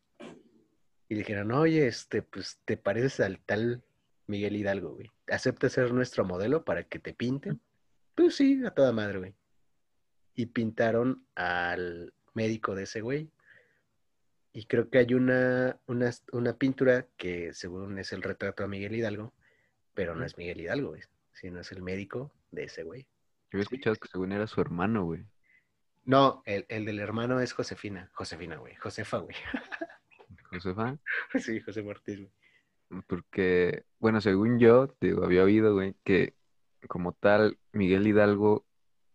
[1.08, 3.84] Y le dijeron, oye, este, pues te pareces al tal
[4.28, 5.12] Miguel Hidalgo, güey.
[5.28, 7.62] ¿Acepta ser nuestro modelo para que te pinten?
[8.16, 9.36] Pues sí, a toda madre, güey.
[10.34, 13.30] Y pintaron al médico de ese güey.
[14.54, 18.96] Y creo que hay una, una, una pintura que según es el retrato a Miguel
[18.96, 19.34] Hidalgo,
[19.94, 21.02] pero no es Miguel Hidalgo, güey,
[21.34, 23.06] sino es el médico de ese güey.
[23.52, 25.26] Yo había escuchado que según era su hermano, güey.
[26.04, 28.10] No, el, el del hermano es Josefina.
[28.14, 28.76] Josefina, güey.
[28.76, 29.36] Josefa, güey.
[30.52, 30.98] Josefa.
[31.40, 32.32] Sí, José Ortiz, güey.
[33.08, 36.36] Porque, bueno, según yo, digo, había oído, güey, que
[36.88, 38.66] como tal, Miguel Hidalgo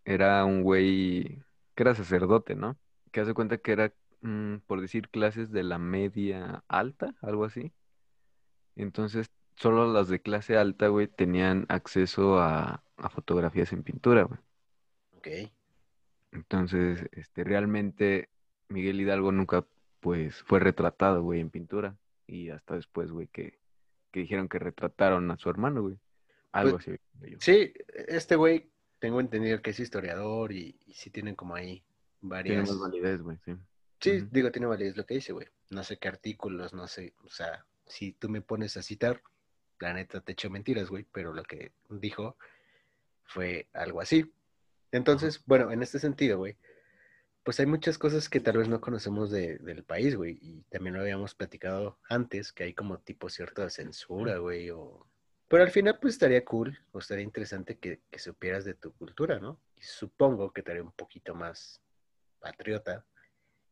[0.05, 1.43] era un güey
[1.75, 2.77] que era sacerdote, ¿no?
[3.13, 7.73] Que hace cuenta que era, mm, por decir, clases de la media alta, algo así.
[8.77, 14.41] Entonces, solo las de clase alta, güey, tenían acceso a, a fotografías en pintura, güey.
[15.17, 15.29] Ok.
[16.33, 18.29] Entonces, este, realmente
[18.69, 19.67] Miguel Hidalgo nunca,
[20.01, 21.97] pues, fue retratado, güey, en pintura.
[22.27, 23.59] Y hasta después, güey, que,
[24.13, 25.99] que dijeron que retrataron a su hermano, güey.
[26.53, 27.37] Algo Pues, así.
[27.41, 27.73] Sí,
[28.09, 31.83] este güey, tengo entendido que es historiador y, y sí tienen como ahí
[32.21, 32.69] Tiene varias.
[32.69, 33.57] más validez, güey, sí.
[34.01, 35.47] Sí, digo, tiene validez lo que dice, güey.
[35.71, 37.13] No sé qué artículos, no sé.
[37.25, 39.23] O sea, si tú me pones a citar,
[39.81, 42.37] la neta te echo mentiras, güey, pero lo que dijo
[43.25, 44.33] fue algo así.
[44.93, 46.57] Entonces, bueno, en este sentido, güey,
[47.43, 50.95] pues hay muchas cosas que tal vez no conocemos de- del país, güey, y también
[50.95, 55.07] lo habíamos platicado antes, que hay como tipo cierta censura, güey, o...
[55.49, 59.41] Pero al final, pues estaría cool, o estaría interesante que, que supieras de tu cultura,
[59.41, 59.61] ¿no?
[59.75, 61.81] Y supongo que te haría un poquito más
[62.39, 63.05] patriota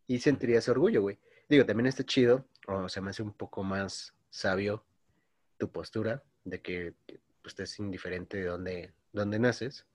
[0.06, 1.20] y sentirías orgullo, güey.
[1.48, 4.84] Digo, también está chido, o se me hace un poco más sabio
[5.58, 6.94] tu postura de que
[7.42, 9.86] pues, estés indiferente de dónde, dónde naces,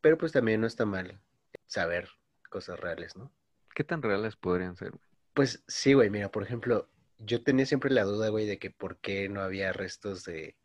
[0.00, 1.20] pero pues también no está mal
[1.66, 2.08] saber
[2.50, 3.32] cosas reales, ¿no?
[3.74, 4.92] ¿Qué tan reales podrían ser?
[5.32, 8.98] Pues sí, güey, mira, por ejemplo, yo tenía siempre la duda, güey, de que por
[8.98, 10.56] qué no había restos de,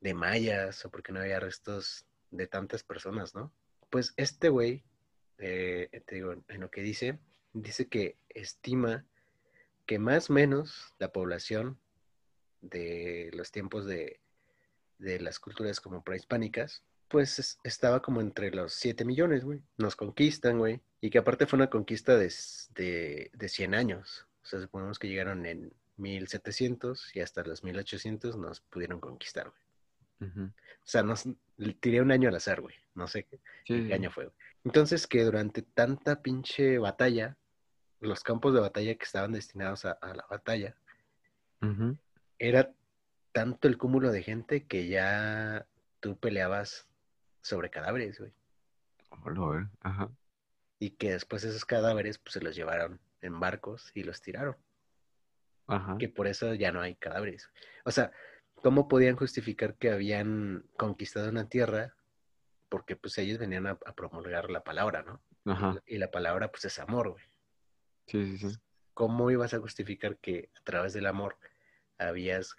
[0.00, 3.52] de mayas o por qué no había restos de tantas personas, ¿no?
[3.88, 4.84] Pues este güey,
[5.38, 7.18] eh, te digo, en lo que dice,
[7.52, 9.06] dice que estima
[9.86, 11.78] que más o menos la población
[12.70, 14.20] de los tiempos de,
[14.98, 19.62] de las culturas como prehispánicas, pues es- estaba como entre los 7 millones, güey.
[19.76, 20.80] Nos conquistan, güey.
[21.00, 22.32] Y que aparte fue una conquista de,
[22.74, 24.26] de, de 100 años.
[24.42, 29.64] O sea, suponemos que llegaron en 1700 y hasta los 1800 nos pudieron conquistar, güey.
[30.46, 30.52] O
[30.86, 31.24] sea, nos
[31.80, 32.74] tiré un año al azar, güey.
[32.94, 33.36] No sé qué,
[33.66, 34.36] Sí, qué sí, año fue, güey.
[34.64, 37.36] Entonces, que durante tanta pinche batalla,
[38.00, 40.74] los campos de batalla que estaban destinados a, a la batalla,
[41.60, 41.96] Ujú.
[42.38, 42.72] Era
[43.32, 45.66] tanto el cúmulo de gente que ya
[46.00, 46.88] tú peleabas
[47.42, 48.32] sobre cadáveres, güey.
[49.24, 49.66] Hola, ver.
[49.80, 50.10] Ajá.
[50.78, 54.56] Y que después esos cadáveres pues, se los llevaron en barcos y los tiraron.
[55.66, 55.96] Ajá.
[55.98, 57.50] Que por eso ya no hay cadáveres.
[57.84, 58.12] O sea,
[58.56, 61.94] ¿cómo podían justificar que habían conquistado una tierra?
[62.68, 65.22] Porque pues ellos venían a, a promulgar la palabra, ¿no?
[65.50, 65.82] Ajá.
[65.86, 67.24] Y la palabra pues es amor, güey.
[68.06, 68.58] Sí, sí, sí.
[68.92, 71.36] ¿Cómo ibas a justificar que a través del amor
[71.98, 72.54] habías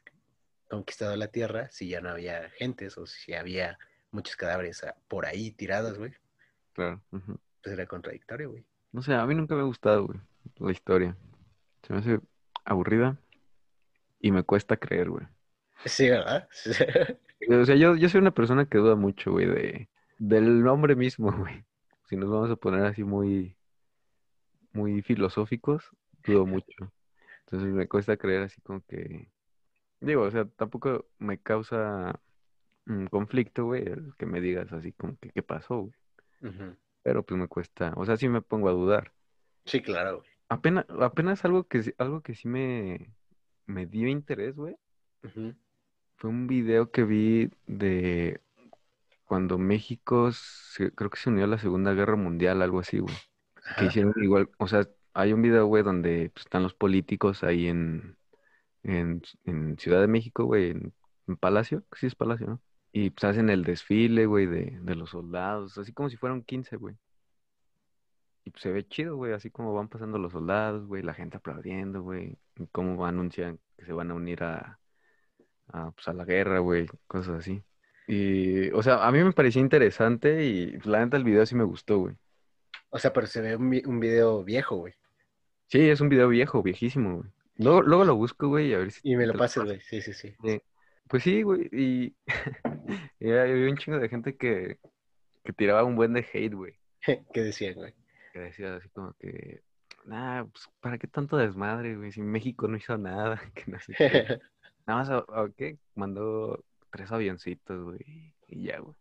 [0.69, 3.77] conquistado la tierra si ya no había gentes o si había
[4.11, 6.13] muchos cadáveres ah, por ahí tirados, güey?
[6.73, 7.01] Claro.
[7.09, 8.65] Pues era contradictorio, güey.
[8.91, 10.19] No sé, a mí nunca me ha gustado, güey,
[10.57, 11.17] la historia.
[11.83, 12.19] Se me hace
[12.63, 13.17] aburrida
[14.19, 15.25] y me cuesta creer, güey.
[15.85, 16.47] Sí, ¿verdad?
[17.47, 21.31] O sea, yo, yo soy una persona que duda mucho, güey, de, del nombre mismo,
[21.37, 21.63] güey.
[22.07, 23.55] Si nos vamos a poner así muy,
[24.73, 25.89] muy filosóficos,
[26.25, 26.91] dudo mucho.
[27.45, 29.29] Entonces me cuesta creer así como que...
[30.01, 32.19] Digo, o sea, tampoco me causa
[32.85, 35.93] un conflicto, güey, el que me digas así como que qué pasó, güey.
[37.03, 39.13] Pero pues me cuesta, o sea, sí me pongo a dudar.
[39.65, 40.29] Sí, claro, güey.
[40.49, 43.13] Apenas, apenas algo que, sí- algo que sí me,
[43.65, 44.75] me dio interés, güey,
[46.17, 48.41] fue un video que vi de
[49.25, 53.15] cuando México se- creo que se unió a la Segunda Guerra Mundial, algo así, güey.
[53.77, 57.67] Que hicieron igual, o sea, hay un video, güey, donde pues, están los políticos ahí
[57.67, 58.17] en,
[58.83, 59.21] en,
[59.79, 60.93] Ciudad de México, güey, en,
[61.27, 62.61] en Palacio, sí es Palacio, ¿no?
[62.91, 66.75] Y pues hacen el desfile, güey, de, de los soldados, así como si fueran 15,
[66.75, 66.95] güey.
[68.43, 71.37] Y pues se ve chido, güey, así como van pasando los soldados, güey, la gente
[71.37, 72.37] aplaudiendo, güey,
[72.73, 74.79] cómo anuncian que se van a unir a,
[75.69, 77.63] a, pues, a la guerra, güey, cosas así.
[78.07, 81.63] Y, o sea, a mí me pareció interesante y la neta el video sí me
[81.63, 82.15] gustó, güey.
[82.89, 84.93] O sea, pero se ve un video viejo, güey.
[85.67, 87.29] Sí, es un video viejo, viejísimo, güey.
[87.57, 89.79] Luego, luego lo busco, güey, a ver si Y me lo pases, güey.
[89.81, 90.35] Sí, sí, sí.
[90.43, 90.61] Sí.
[91.07, 92.15] Pues sí, güey, y,
[93.19, 94.79] y había un chingo de gente que,
[95.43, 96.73] que tiraba un buen de hate, güey.
[97.33, 97.93] ¿Qué decían, güey?
[98.33, 99.61] Que decía así como que,
[100.05, 102.11] nah, pues, ¿para qué tanto desmadre, güey?
[102.11, 104.39] Si México no hizo nada, que no sé qué.
[104.85, 105.77] Nada más, ¿a- a ¿qué?
[105.95, 108.95] Mandó tres avioncitos, güey, y ya, güey.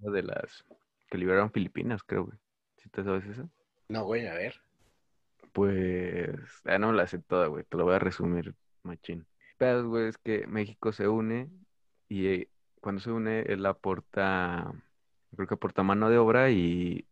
[0.00, 0.64] Uno de las
[1.10, 2.38] que liberaron Filipinas, creo, güey.
[2.76, 3.48] ¿Sí te sabes eso?
[3.88, 4.60] No, güey, a ver.
[5.58, 7.64] Pues, ya no me la sé toda, güey.
[7.64, 8.54] Te lo voy a resumir,
[8.84, 9.26] machín.
[9.56, 11.50] Pero, güey, es que México se une
[12.08, 12.50] y eh,
[12.80, 14.72] cuando se une, él aporta,
[15.34, 17.08] creo que aporta mano de obra y,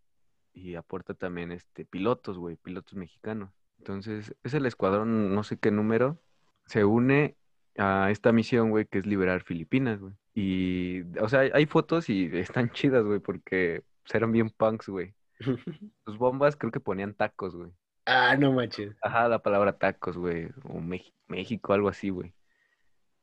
[0.53, 3.51] y aporta también este pilotos, güey, pilotos mexicanos.
[3.79, 6.23] Entonces, es el escuadrón, no sé qué número,
[6.67, 7.37] se une
[7.77, 10.15] a esta misión, güey, que es liberar Filipinas, güey.
[10.35, 14.89] Y, o sea, hay, hay fotos y están chidas, güey, porque pues, eran bien punks,
[14.89, 15.15] güey.
[16.07, 17.73] Sus bombas creo que ponían tacos, güey.
[18.07, 18.97] Ah, no manches.
[19.03, 22.33] Ajá, la palabra tacos, güey, o México, algo así, güey.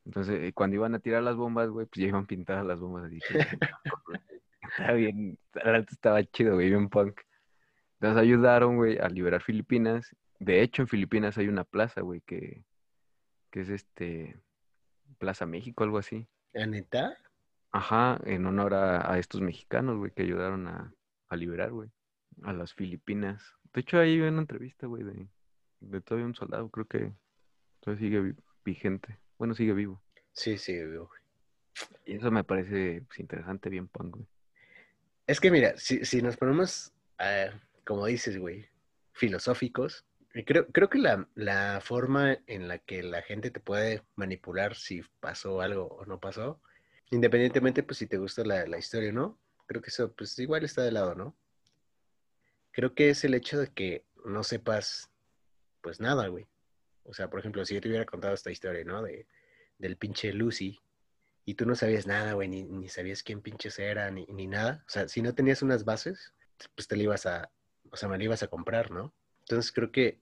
[0.04, 3.04] Entonces, eh, cuando iban a tirar las bombas, güey, pues ya iban pintadas las bombas
[3.04, 3.18] así.
[4.62, 5.38] Estaba bien,
[5.90, 7.20] estaba chido, güey, bien punk.
[7.94, 10.16] Entonces ayudaron, güey, a liberar Filipinas.
[10.38, 12.64] De hecho, en Filipinas hay una plaza, güey, que,
[13.50, 14.40] que es este,
[15.18, 16.26] Plaza México, algo así.
[16.52, 17.16] ¿La neta?
[17.72, 20.94] Ajá, en honor a, a estos mexicanos, güey, que ayudaron a,
[21.28, 21.90] a liberar, güey,
[22.42, 23.54] a las Filipinas.
[23.74, 25.28] De hecho, ahí vi una entrevista, güey, de,
[25.80, 27.12] de todavía un soldado, creo que
[27.80, 29.18] todavía sigue vi- vigente.
[29.36, 30.02] Bueno, sigue vivo.
[30.32, 31.08] Sí, sí, güey.
[32.06, 34.28] Y eso me parece pues, interesante, bien punk, güey.
[35.26, 37.46] Es que mira, si, si nos ponemos, ah,
[37.84, 38.66] como dices, güey,
[39.12, 40.04] filosóficos,
[40.46, 45.02] creo, creo que la, la forma en la que la gente te puede manipular si
[45.20, 46.60] pasó algo o no pasó,
[47.10, 50.64] independientemente, pues si te gusta la, la historia o no, creo que eso, pues igual
[50.64, 51.36] está de lado, ¿no?
[52.74, 55.10] Creo que es el hecho de que no sepas,
[55.80, 56.46] pues nada, güey.
[57.04, 59.00] O sea, por ejemplo, si yo te hubiera contado esta historia, ¿no?
[59.00, 59.28] De,
[59.78, 60.80] del pinche Lucy,
[61.44, 64.82] y tú no sabías nada, güey, ni, ni sabías quién pinches era, ni, ni nada.
[64.88, 66.32] O sea, si no tenías unas bases,
[66.74, 67.50] pues te la ibas a,
[67.90, 69.14] o sea, me la ibas a comprar, ¿no?
[69.40, 70.20] Entonces creo que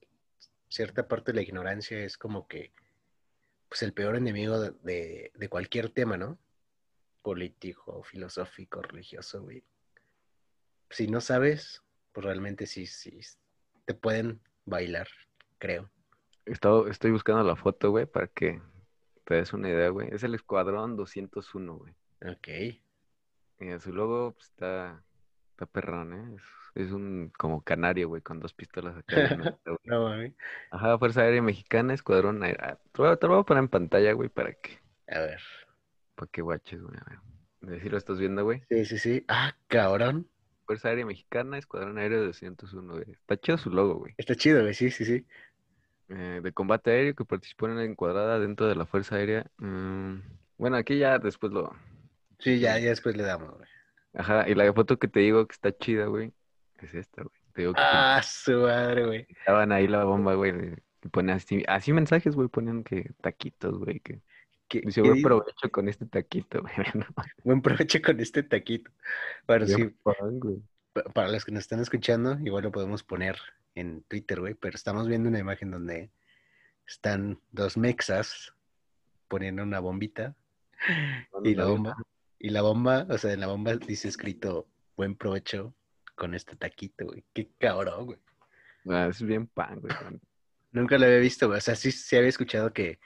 [0.69, 2.73] cierta parte de la ignorancia es como que,
[3.69, 6.39] pues el peor enemigo de, de, de cualquier tema, ¿no?
[7.23, 9.65] Político, filosófico, religioso, güey.
[10.91, 11.82] Si no sabes,
[12.13, 13.21] pues realmente sí, sí,
[13.85, 15.09] te pueden bailar,
[15.59, 15.91] creo.
[16.45, 18.61] Estoy buscando la foto, güey, para que
[19.25, 20.09] te des una idea, güey.
[20.13, 21.95] Es el Escuadrón 201, güey.
[22.27, 22.49] Ok.
[23.61, 25.03] Y en su logo pues, está,
[25.51, 26.37] está perrón, ¿eh?
[26.75, 29.15] Es, es un como canario, güey, con dos pistolas acá.
[29.85, 30.35] No, mami.
[30.71, 32.59] Ajá, Fuerza Aérea Mexicana, Escuadrón Aéreo.
[32.61, 34.81] Ah, Te lo voy a- te lo voy a poner en pantalla, güey, para que,
[35.09, 35.41] A ver.
[36.17, 36.97] para que guaches, güey.
[36.99, 37.11] A
[37.69, 37.81] ver.
[37.81, 38.65] Si lo estás viendo, güey.
[38.69, 39.25] Sí, sí, sí.
[39.29, 40.29] Ah, cabrón.
[40.73, 43.05] Fuerza Aérea Mexicana, Escuadrón Aéreo 201, güey.
[43.11, 44.15] Está chido su logo, güey.
[44.17, 44.73] Está chido, güey.
[44.73, 45.27] Sí, sí, sí.
[46.09, 49.51] Eh, de combate aéreo que participó en la encuadrada dentro de la Fuerza Aérea.
[49.59, 50.17] Mm,
[50.57, 51.75] bueno, aquí ya después lo...
[52.39, 53.69] Sí, ya, ya después le damos, güey.
[54.15, 56.33] Ajá, y la foto que te digo que está chida, güey,
[56.81, 57.35] es esta, güey.
[57.53, 59.27] Te digo que Ah, su madre, güey.
[59.29, 60.53] estaban ahí la bomba, güey.
[61.05, 64.23] Y ponían así, así mensajes, güey, ponían que taquitos, güey, que...
[64.73, 66.75] ¿Qué- Dice, qué buen provecho con este taquito, güey.
[67.45, 68.91] Buen provecho con este taquito.
[69.47, 70.63] Bueno, sí, pan, güey.
[71.13, 73.37] para los que nos están escuchando, igual lo podemos poner
[73.75, 76.11] en Twitter, güey, pero estamos viendo una imagen donde
[76.87, 78.55] están dos mexas
[79.29, 80.35] poniendo una bombita
[81.45, 81.97] y la bomba,
[82.39, 84.67] y la bomba, o sea, en la bomba dice escrito
[84.97, 85.75] buen provecho
[86.15, 87.25] con este taquito, güey.
[87.35, 88.19] Qué cabrón, güey.
[88.89, 89.95] Ah, es bien pan, güey.
[90.71, 91.59] Nunca lo había visto, güey.
[91.59, 92.99] O sea, sí, sí había escuchado que,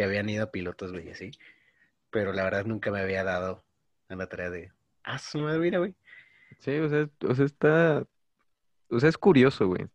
[0.00, 1.30] que habían ido pilotos, güey, así.
[2.08, 3.62] Pero la verdad nunca me había dado
[4.08, 4.72] a la tarea de.
[5.02, 5.94] Ah, su madre, mira, güey.
[6.58, 8.06] Sí, o sea, o sea, está...
[8.88, 9.86] O sea, es curioso, güey.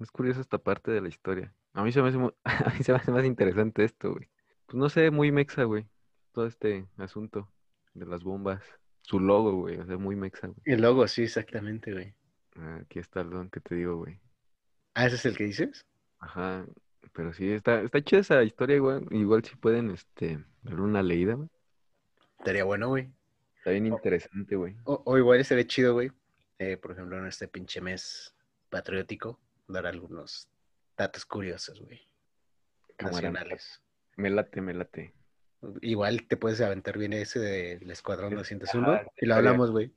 [0.00, 1.54] Es curioso esta parte de la historia.
[1.72, 4.28] A mí se me hace, a mí se me hace más interesante esto, güey.
[4.66, 5.86] Pues no sé, muy mexa, güey.
[6.32, 7.50] Todo este asunto
[7.94, 8.62] de las bombas.
[9.00, 9.78] Su logo, güey.
[9.78, 10.60] O sea, muy mexa, güey.
[10.66, 12.14] El logo, sí, exactamente, güey.
[12.56, 14.20] Ah, Aquí está el don que te digo, güey.
[14.92, 15.86] Ah, ¿ese es el que dices?
[16.18, 16.66] Ajá.
[17.12, 19.00] Pero sí, está, está chida esa historia, güey.
[19.10, 21.48] Igual si pueden, este, darle una leída, güey.
[22.38, 23.10] Estaría bueno, güey.
[23.58, 24.76] Está bien interesante, güey.
[24.84, 26.10] O, o igual estaría chido, güey.
[26.58, 28.34] eh, por ejemplo, en este pinche mes
[28.68, 30.48] patriótico, dar algunos
[30.96, 32.00] datos curiosos, güey.
[32.98, 33.82] Nacionales.
[34.16, 35.12] Me late, me late.
[35.80, 39.92] Igual te puedes aventar bien ese del Escuadrón Sí, 201 ajá, y lo hablamos, güey.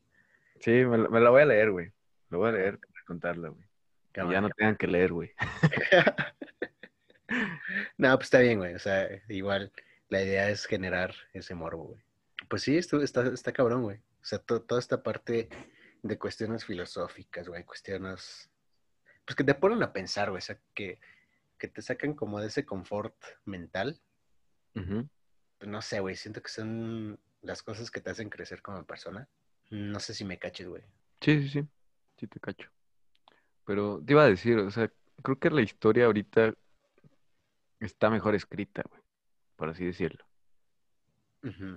[0.59, 1.91] Sí, me, la voy a leer, güey.
[2.29, 3.67] Lo voy a leer para contarla, güey.
[4.15, 5.31] Ya no tengan que leer, güey.
[7.97, 8.73] No, pues está bien, güey.
[8.75, 9.71] O sea, igual
[10.09, 12.01] la idea es generar ese morbo, güey.
[12.47, 13.97] Pues sí, esto está, está cabrón, güey.
[13.97, 15.49] O sea, to- toda esta parte
[16.03, 18.49] de cuestiones filosóficas, güey, cuestiones,
[19.25, 20.99] pues que te ponen a pensar, güey, o sea, que,
[21.57, 23.15] que te sacan como de ese confort
[23.45, 23.99] mental.
[24.73, 29.27] Pues no sé, güey, siento que son las cosas que te hacen crecer como persona.
[29.69, 30.83] No sé si me caches, güey.
[31.21, 31.67] Sí, sí, sí.
[32.17, 32.69] Sí te cacho.
[33.65, 34.91] Pero te iba a decir, o sea,
[35.23, 36.53] creo que la historia ahorita
[37.79, 39.01] está mejor escrita, güey.
[39.55, 40.25] Por así decirlo.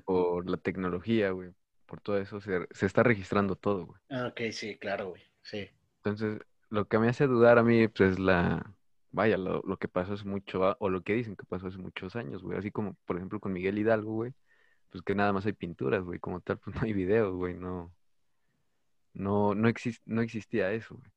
[0.05, 1.53] Por la tecnología, güey.
[1.87, 4.01] Por todo eso se, se está registrando todo, güey.
[4.11, 5.23] Ah, ok, sí, claro, güey.
[5.43, 5.69] Sí.
[5.97, 8.75] Entonces, lo que me hace dudar a mí, pues, es la...
[9.13, 12.15] Vaya, lo, lo que pasó hace mucho, o lo que dicen que pasó hace muchos
[12.15, 12.59] años, güey.
[12.59, 14.33] Así como, por ejemplo, con Miguel Hidalgo, güey.
[14.91, 16.21] Pues que nada más hay pinturas, güey.
[16.21, 17.55] Como tal, pues no hay videos, güey.
[17.55, 17.93] No,
[19.15, 21.11] no, no, exis- no existía eso, güey.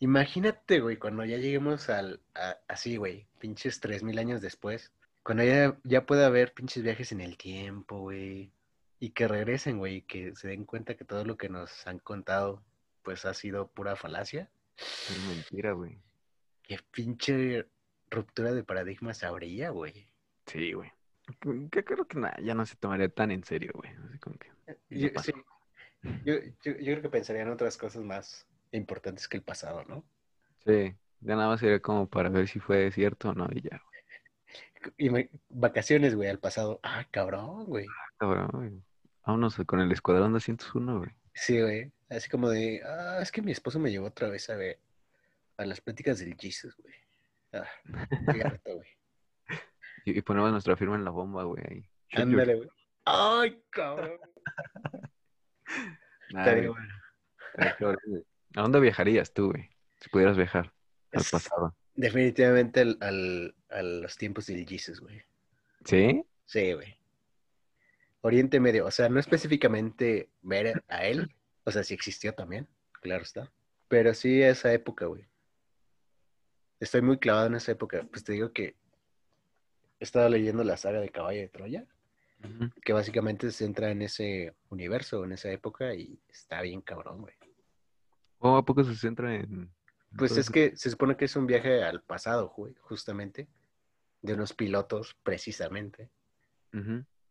[0.00, 4.92] Imagínate, güey, cuando ya lleguemos al, a- así, güey, pinches tres mil años después,
[5.22, 8.50] cuando ya, ya pueda haber pinches viajes en el tiempo, güey,
[8.98, 11.98] y que regresen, güey, y que se den cuenta que todo lo que nos han
[11.98, 12.62] contado,
[13.02, 14.48] pues ha sido pura falacia.
[14.78, 15.98] Es mentira, güey.
[16.62, 17.66] Qué pinche
[18.10, 20.08] ruptura de paradigmas habría, güey.
[20.46, 20.90] Sí, güey.
[21.70, 23.90] Que- creo que nada, ya no se tomaría tan en serio, güey.
[24.08, 24.48] Así como que.
[24.88, 25.32] Yo, Ya pasó.
[25.32, 29.84] sí, yo, yo- yo creo que pensaría en otras cosas más importantes que el pasado,
[29.84, 30.04] ¿no?
[30.64, 33.82] Sí, ya nada más sería como para ver si fue cierto o no, y ya,
[34.96, 36.80] Y me- vacaciones, güey, al pasado.
[36.82, 37.86] Ah, cabrón, güey.
[38.18, 38.72] Cabrón, güey.
[39.26, 41.10] Vámonos con el Escuadrón 201, güey.
[41.34, 41.92] Sí, güey.
[42.08, 44.78] Así como de, ah, es que mi esposo me llevó otra vez a ver
[45.58, 46.94] a las pláticas del Jesus, güey.
[47.52, 47.68] Ah,
[48.32, 48.88] qué harto, güey.
[50.06, 51.62] Y, y ponemos nuestra firma en la bomba, güey.
[51.68, 51.84] ahí.
[52.12, 52.68] Ándale, güey.
[53.04, 54.18] Ay, cabrón.
[56.32, 56.94] Nah, güey, bueno.
[58.56, 59.70] ¿A dónde viajarías tú, güey?
[60.00, 60.72] Si pudieras viajar
[61.12, 61.74] al Es pasado.
[61.94, 65.22] Definitivamente al, al- a los tiempos del Jesus, güey.
[65.84, 66.24] ¿Sí?
[66.46, 66.96] Sí, güey.
[68.22, 71.34] Oriente Medio, o sea, no específicamente ver a él,
[71.64, 72.66] o sea, si existió también,
[73.00, 73.50] claro está.
[73.88, 75.26] Pero sí esa época, güey.
[76.80, 78.06] Estoy muy clavado en esa época.
[78.10, 78.76] Pues te digo que
[79.98, 81.86] he estado leyendo la saga de Caballo de Troya.
[82.82, 87.34] Que básicamente se centra en ese universo, en esa época, y está bien cabrón, güey.
[88.40, 89.70] ¿O a poco se centra en...?
[90.16, 93.46] Pues es que se supone que es un viaje al pasado, güey, justamente,
[94.22, 96.10] de unos pilotos, precisamente,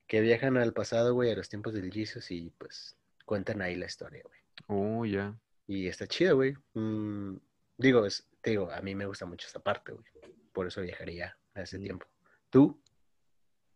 [0.07, 2.95] que viajan al pasado, güey, a los tiempos del Jesus y pues
[3.25, 4.39] cuentan ahí la historia, güey.
[4.67, 5.37] Oh, ya.
[5.67, 6.55] Y está chido, güey.
[6.73, 7.35] Mm,
[7.77, 10.05] digo, es, te digo, a mí me gusta mucho esta parte, güey.
[10.53, 11.81] Por eso viajaría a ese Mm.
[11.83, 12.07] tiempo.
[12.49, 12.81] ¿Tú?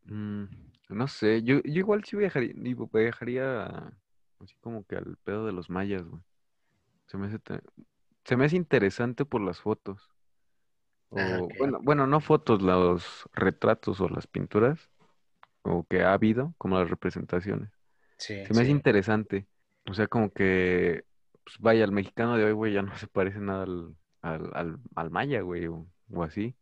[0.06, 0.46] Mm,
[0.90, 3.66] no sé, yo, yo igual sí viajaría, digo, viajaría
[4.40, 6.22] así como que al pedo de los mayas, güey.
[7.06, 7.40] Se me hace,
[8.26, 10.12] se me hace interesante por las fotos.
[11.10, 11.54] O, Ah, ok.
[11.58, 14.90] bueno, bueno, no fotos, los retratos o las pinturas,
[15.64, 17.72] o que ha habido, como las representaciones.
[18.18, 18.72] Sí, Se me hace sí.
[18.72, 19.48] interesante.
[19.90, 21.06] O sea, como que,
[21.46, 24.80] pues vaya, el mexicano de hoy, güey, ya no se parece nada al, al, al,
[24.96, 26.58] al maya, güey, o, o así.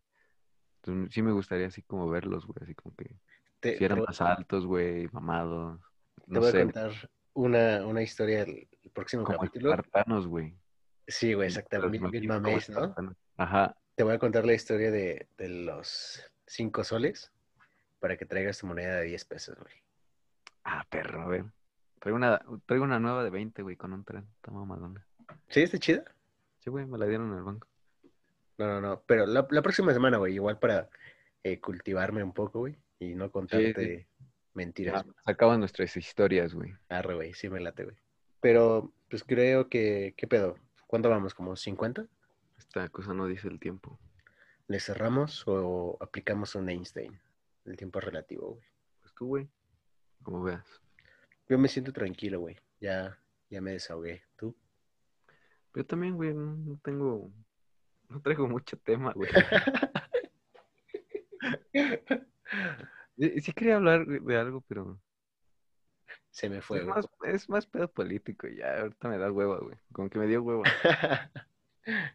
[0.84, 3.18] Entonces, sí me gustaría así como verlos, güey, así como que
[3.60, 5.82] Te, si eran te- más altos, güey, mamados.
[6.32, 6.92] te voy a contar
[7.34, 8.46] una, una historia
[8.84, 9.72] el, próximo como capítulo.
[9.72, 10.56] espartanos, güey.
[11.08, 12.08] Sí, güey, Los exactamente.
[12.10, 12.80] Bien mames, ¿no?
[12.80, 13.16] espartanos.
[13.38, 13.76] Ajá.
[13.96, 17.32] Te voy a contar la historia de, de los cinco soles
[18.00, 19.74] para que traigas tu moneda de 10 pesos, güey.
[20.64, 21.46] Ah, perro, a ver.
[22.00, 24.28] Traigo una, traigo una nueva de 20, güey, con un tren.
[24.36, 25.06] Está mamadona.
[25.50, 25.62] ¿Sí?
[25.62, 26.04] ¿Está chida?
[26.60, 27.68] Sí, güey, me la dieron en el banco.
[28.58, 29.04] No, no, no.
[29.06, 30.90] Pero la, la próxima semana, güey, igual para
[31.44, 34.08] eh, cultivarme un poco, güey, y no contarte
[34.54, 35.04] mentiras.
[35.08, 36.74] Ah, Sacamos nuestras historias, güey.
[36.90, 37.96] Arre, güey, sí me late, güey.
[38.42, 40.58] Pero, pues creo que, ¿qué pedo?
[40.88, 41.34] ¿Cuánto vamos?
[41.34, 42.08] ¿Como 50?
[42.58, 44.00] Esta cosa no dice el tiempo.
[44.68, 47.20] ¿Le cerramos o aplicamos un Einstein?
[47.66, 48.68] El tiempo es relativo, güey.
[49.00, 49.48] Pues tú, güey,
[50.24, 50.82] como veas.
[51.48, 52.58] Yo me siento tranquilo, güey.
[52.80, 53.20] Ya,
[53.50, 54.24] ya me desahogué.
[54.38, 54.56] ¿Tú?
[55.72, 57.32] Pero también, güey, no, tengo,
[58.10, 59.32] no traigo mucho tema, güey.
[63.44, 65.00] Sí quería hablar de algo, pero
[66.32, 66.96] Se me fue, es güey.
[66.96, 69.76] más, es más pedo político ya ahorita me da hueva, güey.
[69.92, 70.64] Como que me dio hueva.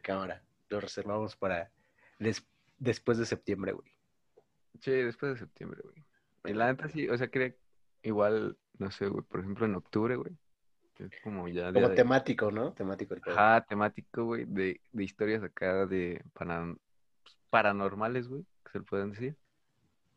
[0.03, 1.71] Cámara, lo reservamos para
[2.19, 2.47] des-
[2.79, 3.91] después de septiembre, güey.
[4.81, 6.05] Sí, después de septiembre, güey.
[6.45, 7.55] Y la neta sí, o sea, quería
[8.03, 10.33] igual, no sé, güey, por ejemplo, en octubre, güey.
[10.99, 11.73] Es como ya...
[11.73, 12.73] Como de- temático, ¿no?
[12.73, 13.23] Temático el.
[13.27, 16.75] Ajá, temático, güey, de, de historias acá de para-
[17.51, 19.37] paranormales, güey, que se le pueden decir.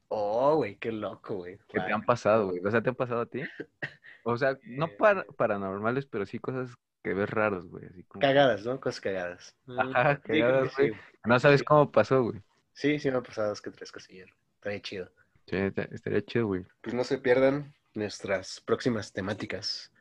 [0.09, 1.57] Oh, güey, qué loco, güey.
[1.67, 2.59] Que te han pasado, güey.
[2.65, 3.41] O sea, ¿te han pasado a ti?
[4.23, 7.85] O sea, no para, paranormales, pero sí cosas que ves raros, güey.
[7.85, 8.21] Así como...
[8.21, 8.79] Cagadas, ¿no?
[8.79, 9.55] Cosas cagadas.
[9.77, 10.91] Ajá, Sí, creo cagadas, güey.
[11.25, 12.41] No sabes cómo pasó, güey.
[12.73, 14.29] Sí, sí, me han pasado dos que tres cosillas.
[14.55, 15.11] Estaría chido.
[15.47, 15.57] Sí,
[15.91, 16.65] estaría chido, güey.
[16.81, 19.91] Pues no se pierdan nuestras próximas temáticas.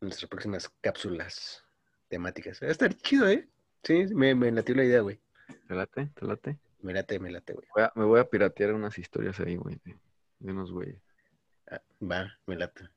[0.00, 1.64] Nuestras próximas cápsulas
[2.08, 2.60] temáticas.
[2.62, 3.48] Va a estar chido, ¿eh?
[3.82, 5.20] Sí, me, me latió la idea, güey.
[5.66, 6.10] ¿Te late?
[6.14, 6.58] ¿Te late?
[6.80, 7.66] Me late, me late, güey.
[7.74, 9.96] Voy a- me voy a piratear unas historias ahí, güey, de,
[10.38, 11.02] de unos güeyes.
[11.70, 12.88] Ah, va, me late.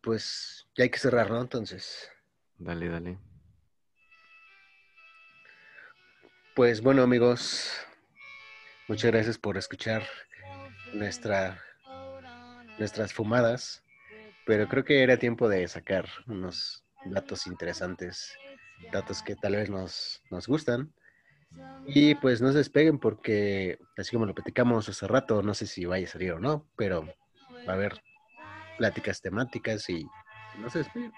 [0.00, 1.40] Pues ya hay que cerrar, ¿no?
[1.40, 2.10] Entonces,
[2.58, 3.18] Dale, dale.
[6.54, 7.72] pues bueno, amigos,
[8.88, 10.06] muchas gracias por escuchar
[10.92, 11.60] nuestra,
[12.78, 13.82] nuestras fumadas.
[14.46, 18.36] Pero creo que era tiempo de sacar unos datos interesantes,
[18.92, 20.92] datos que tal vez nos, nos gustan.
[21.86, 25.84] Y pues no se despeguen porque, así como lo platicamos hace rato, no sé si
[25.84, 27.04] vaya a salir o no, pero
[27.68, 28.00] va a haber
[28.78, 30.06] pláticas temáticas y
[30.58, 31.12] no se despeguen.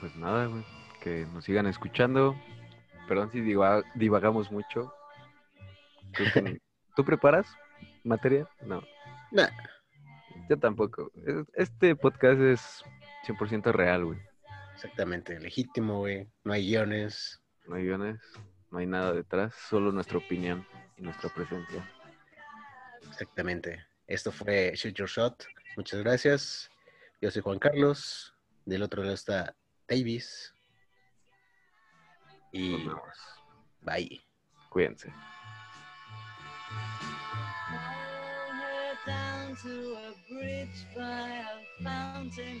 [0.00, 0.64] Pues nada, güey.
[1.02, 2.36] Que nos sigan escuchando.
[3.08, 4.92] Perdón si diva- divagamos mucho.
[6.16, 6.60] ¿Tú, ten-
[6.96, 7.46] ¿tú preparas
[8.04, 8.48] materia?
[8.62, 8.82] No,
[9.32, 9.48] Nah,
[10.48, 11.10] yo tampoco.
[11.26, 12.84] Es- Este podcast es
[13.26, 14.18] 100% real, güey.
[14.74, 16.26] exactamente, legítimo, güey.
[16.44, 17.39] No hay guiones.
[17.70, 18.20] No hay guiones,
[18.72, 20.66] no hay nada detrás, solo nuestra opinión
[20.96, 21.88] y nuestra presencia.
[23.08, 23.86] Exactamente.
[24.08, 25.44] Esto fue Shoot Your Shot.
[25.76, 26.68] Muchas gracias.
[27.20, 28.34] Yo soy Juan Carlos.
[28.64, 29.54] Del otro lado está
[29.86, 30.52] Davis.
[32.52, 33.16] Nos Y vemos.
[33.82, 34.20] bye.
[34.68, 35.08] Cuídense.
[38.58, 42.60] her down to a bridge by a fountain.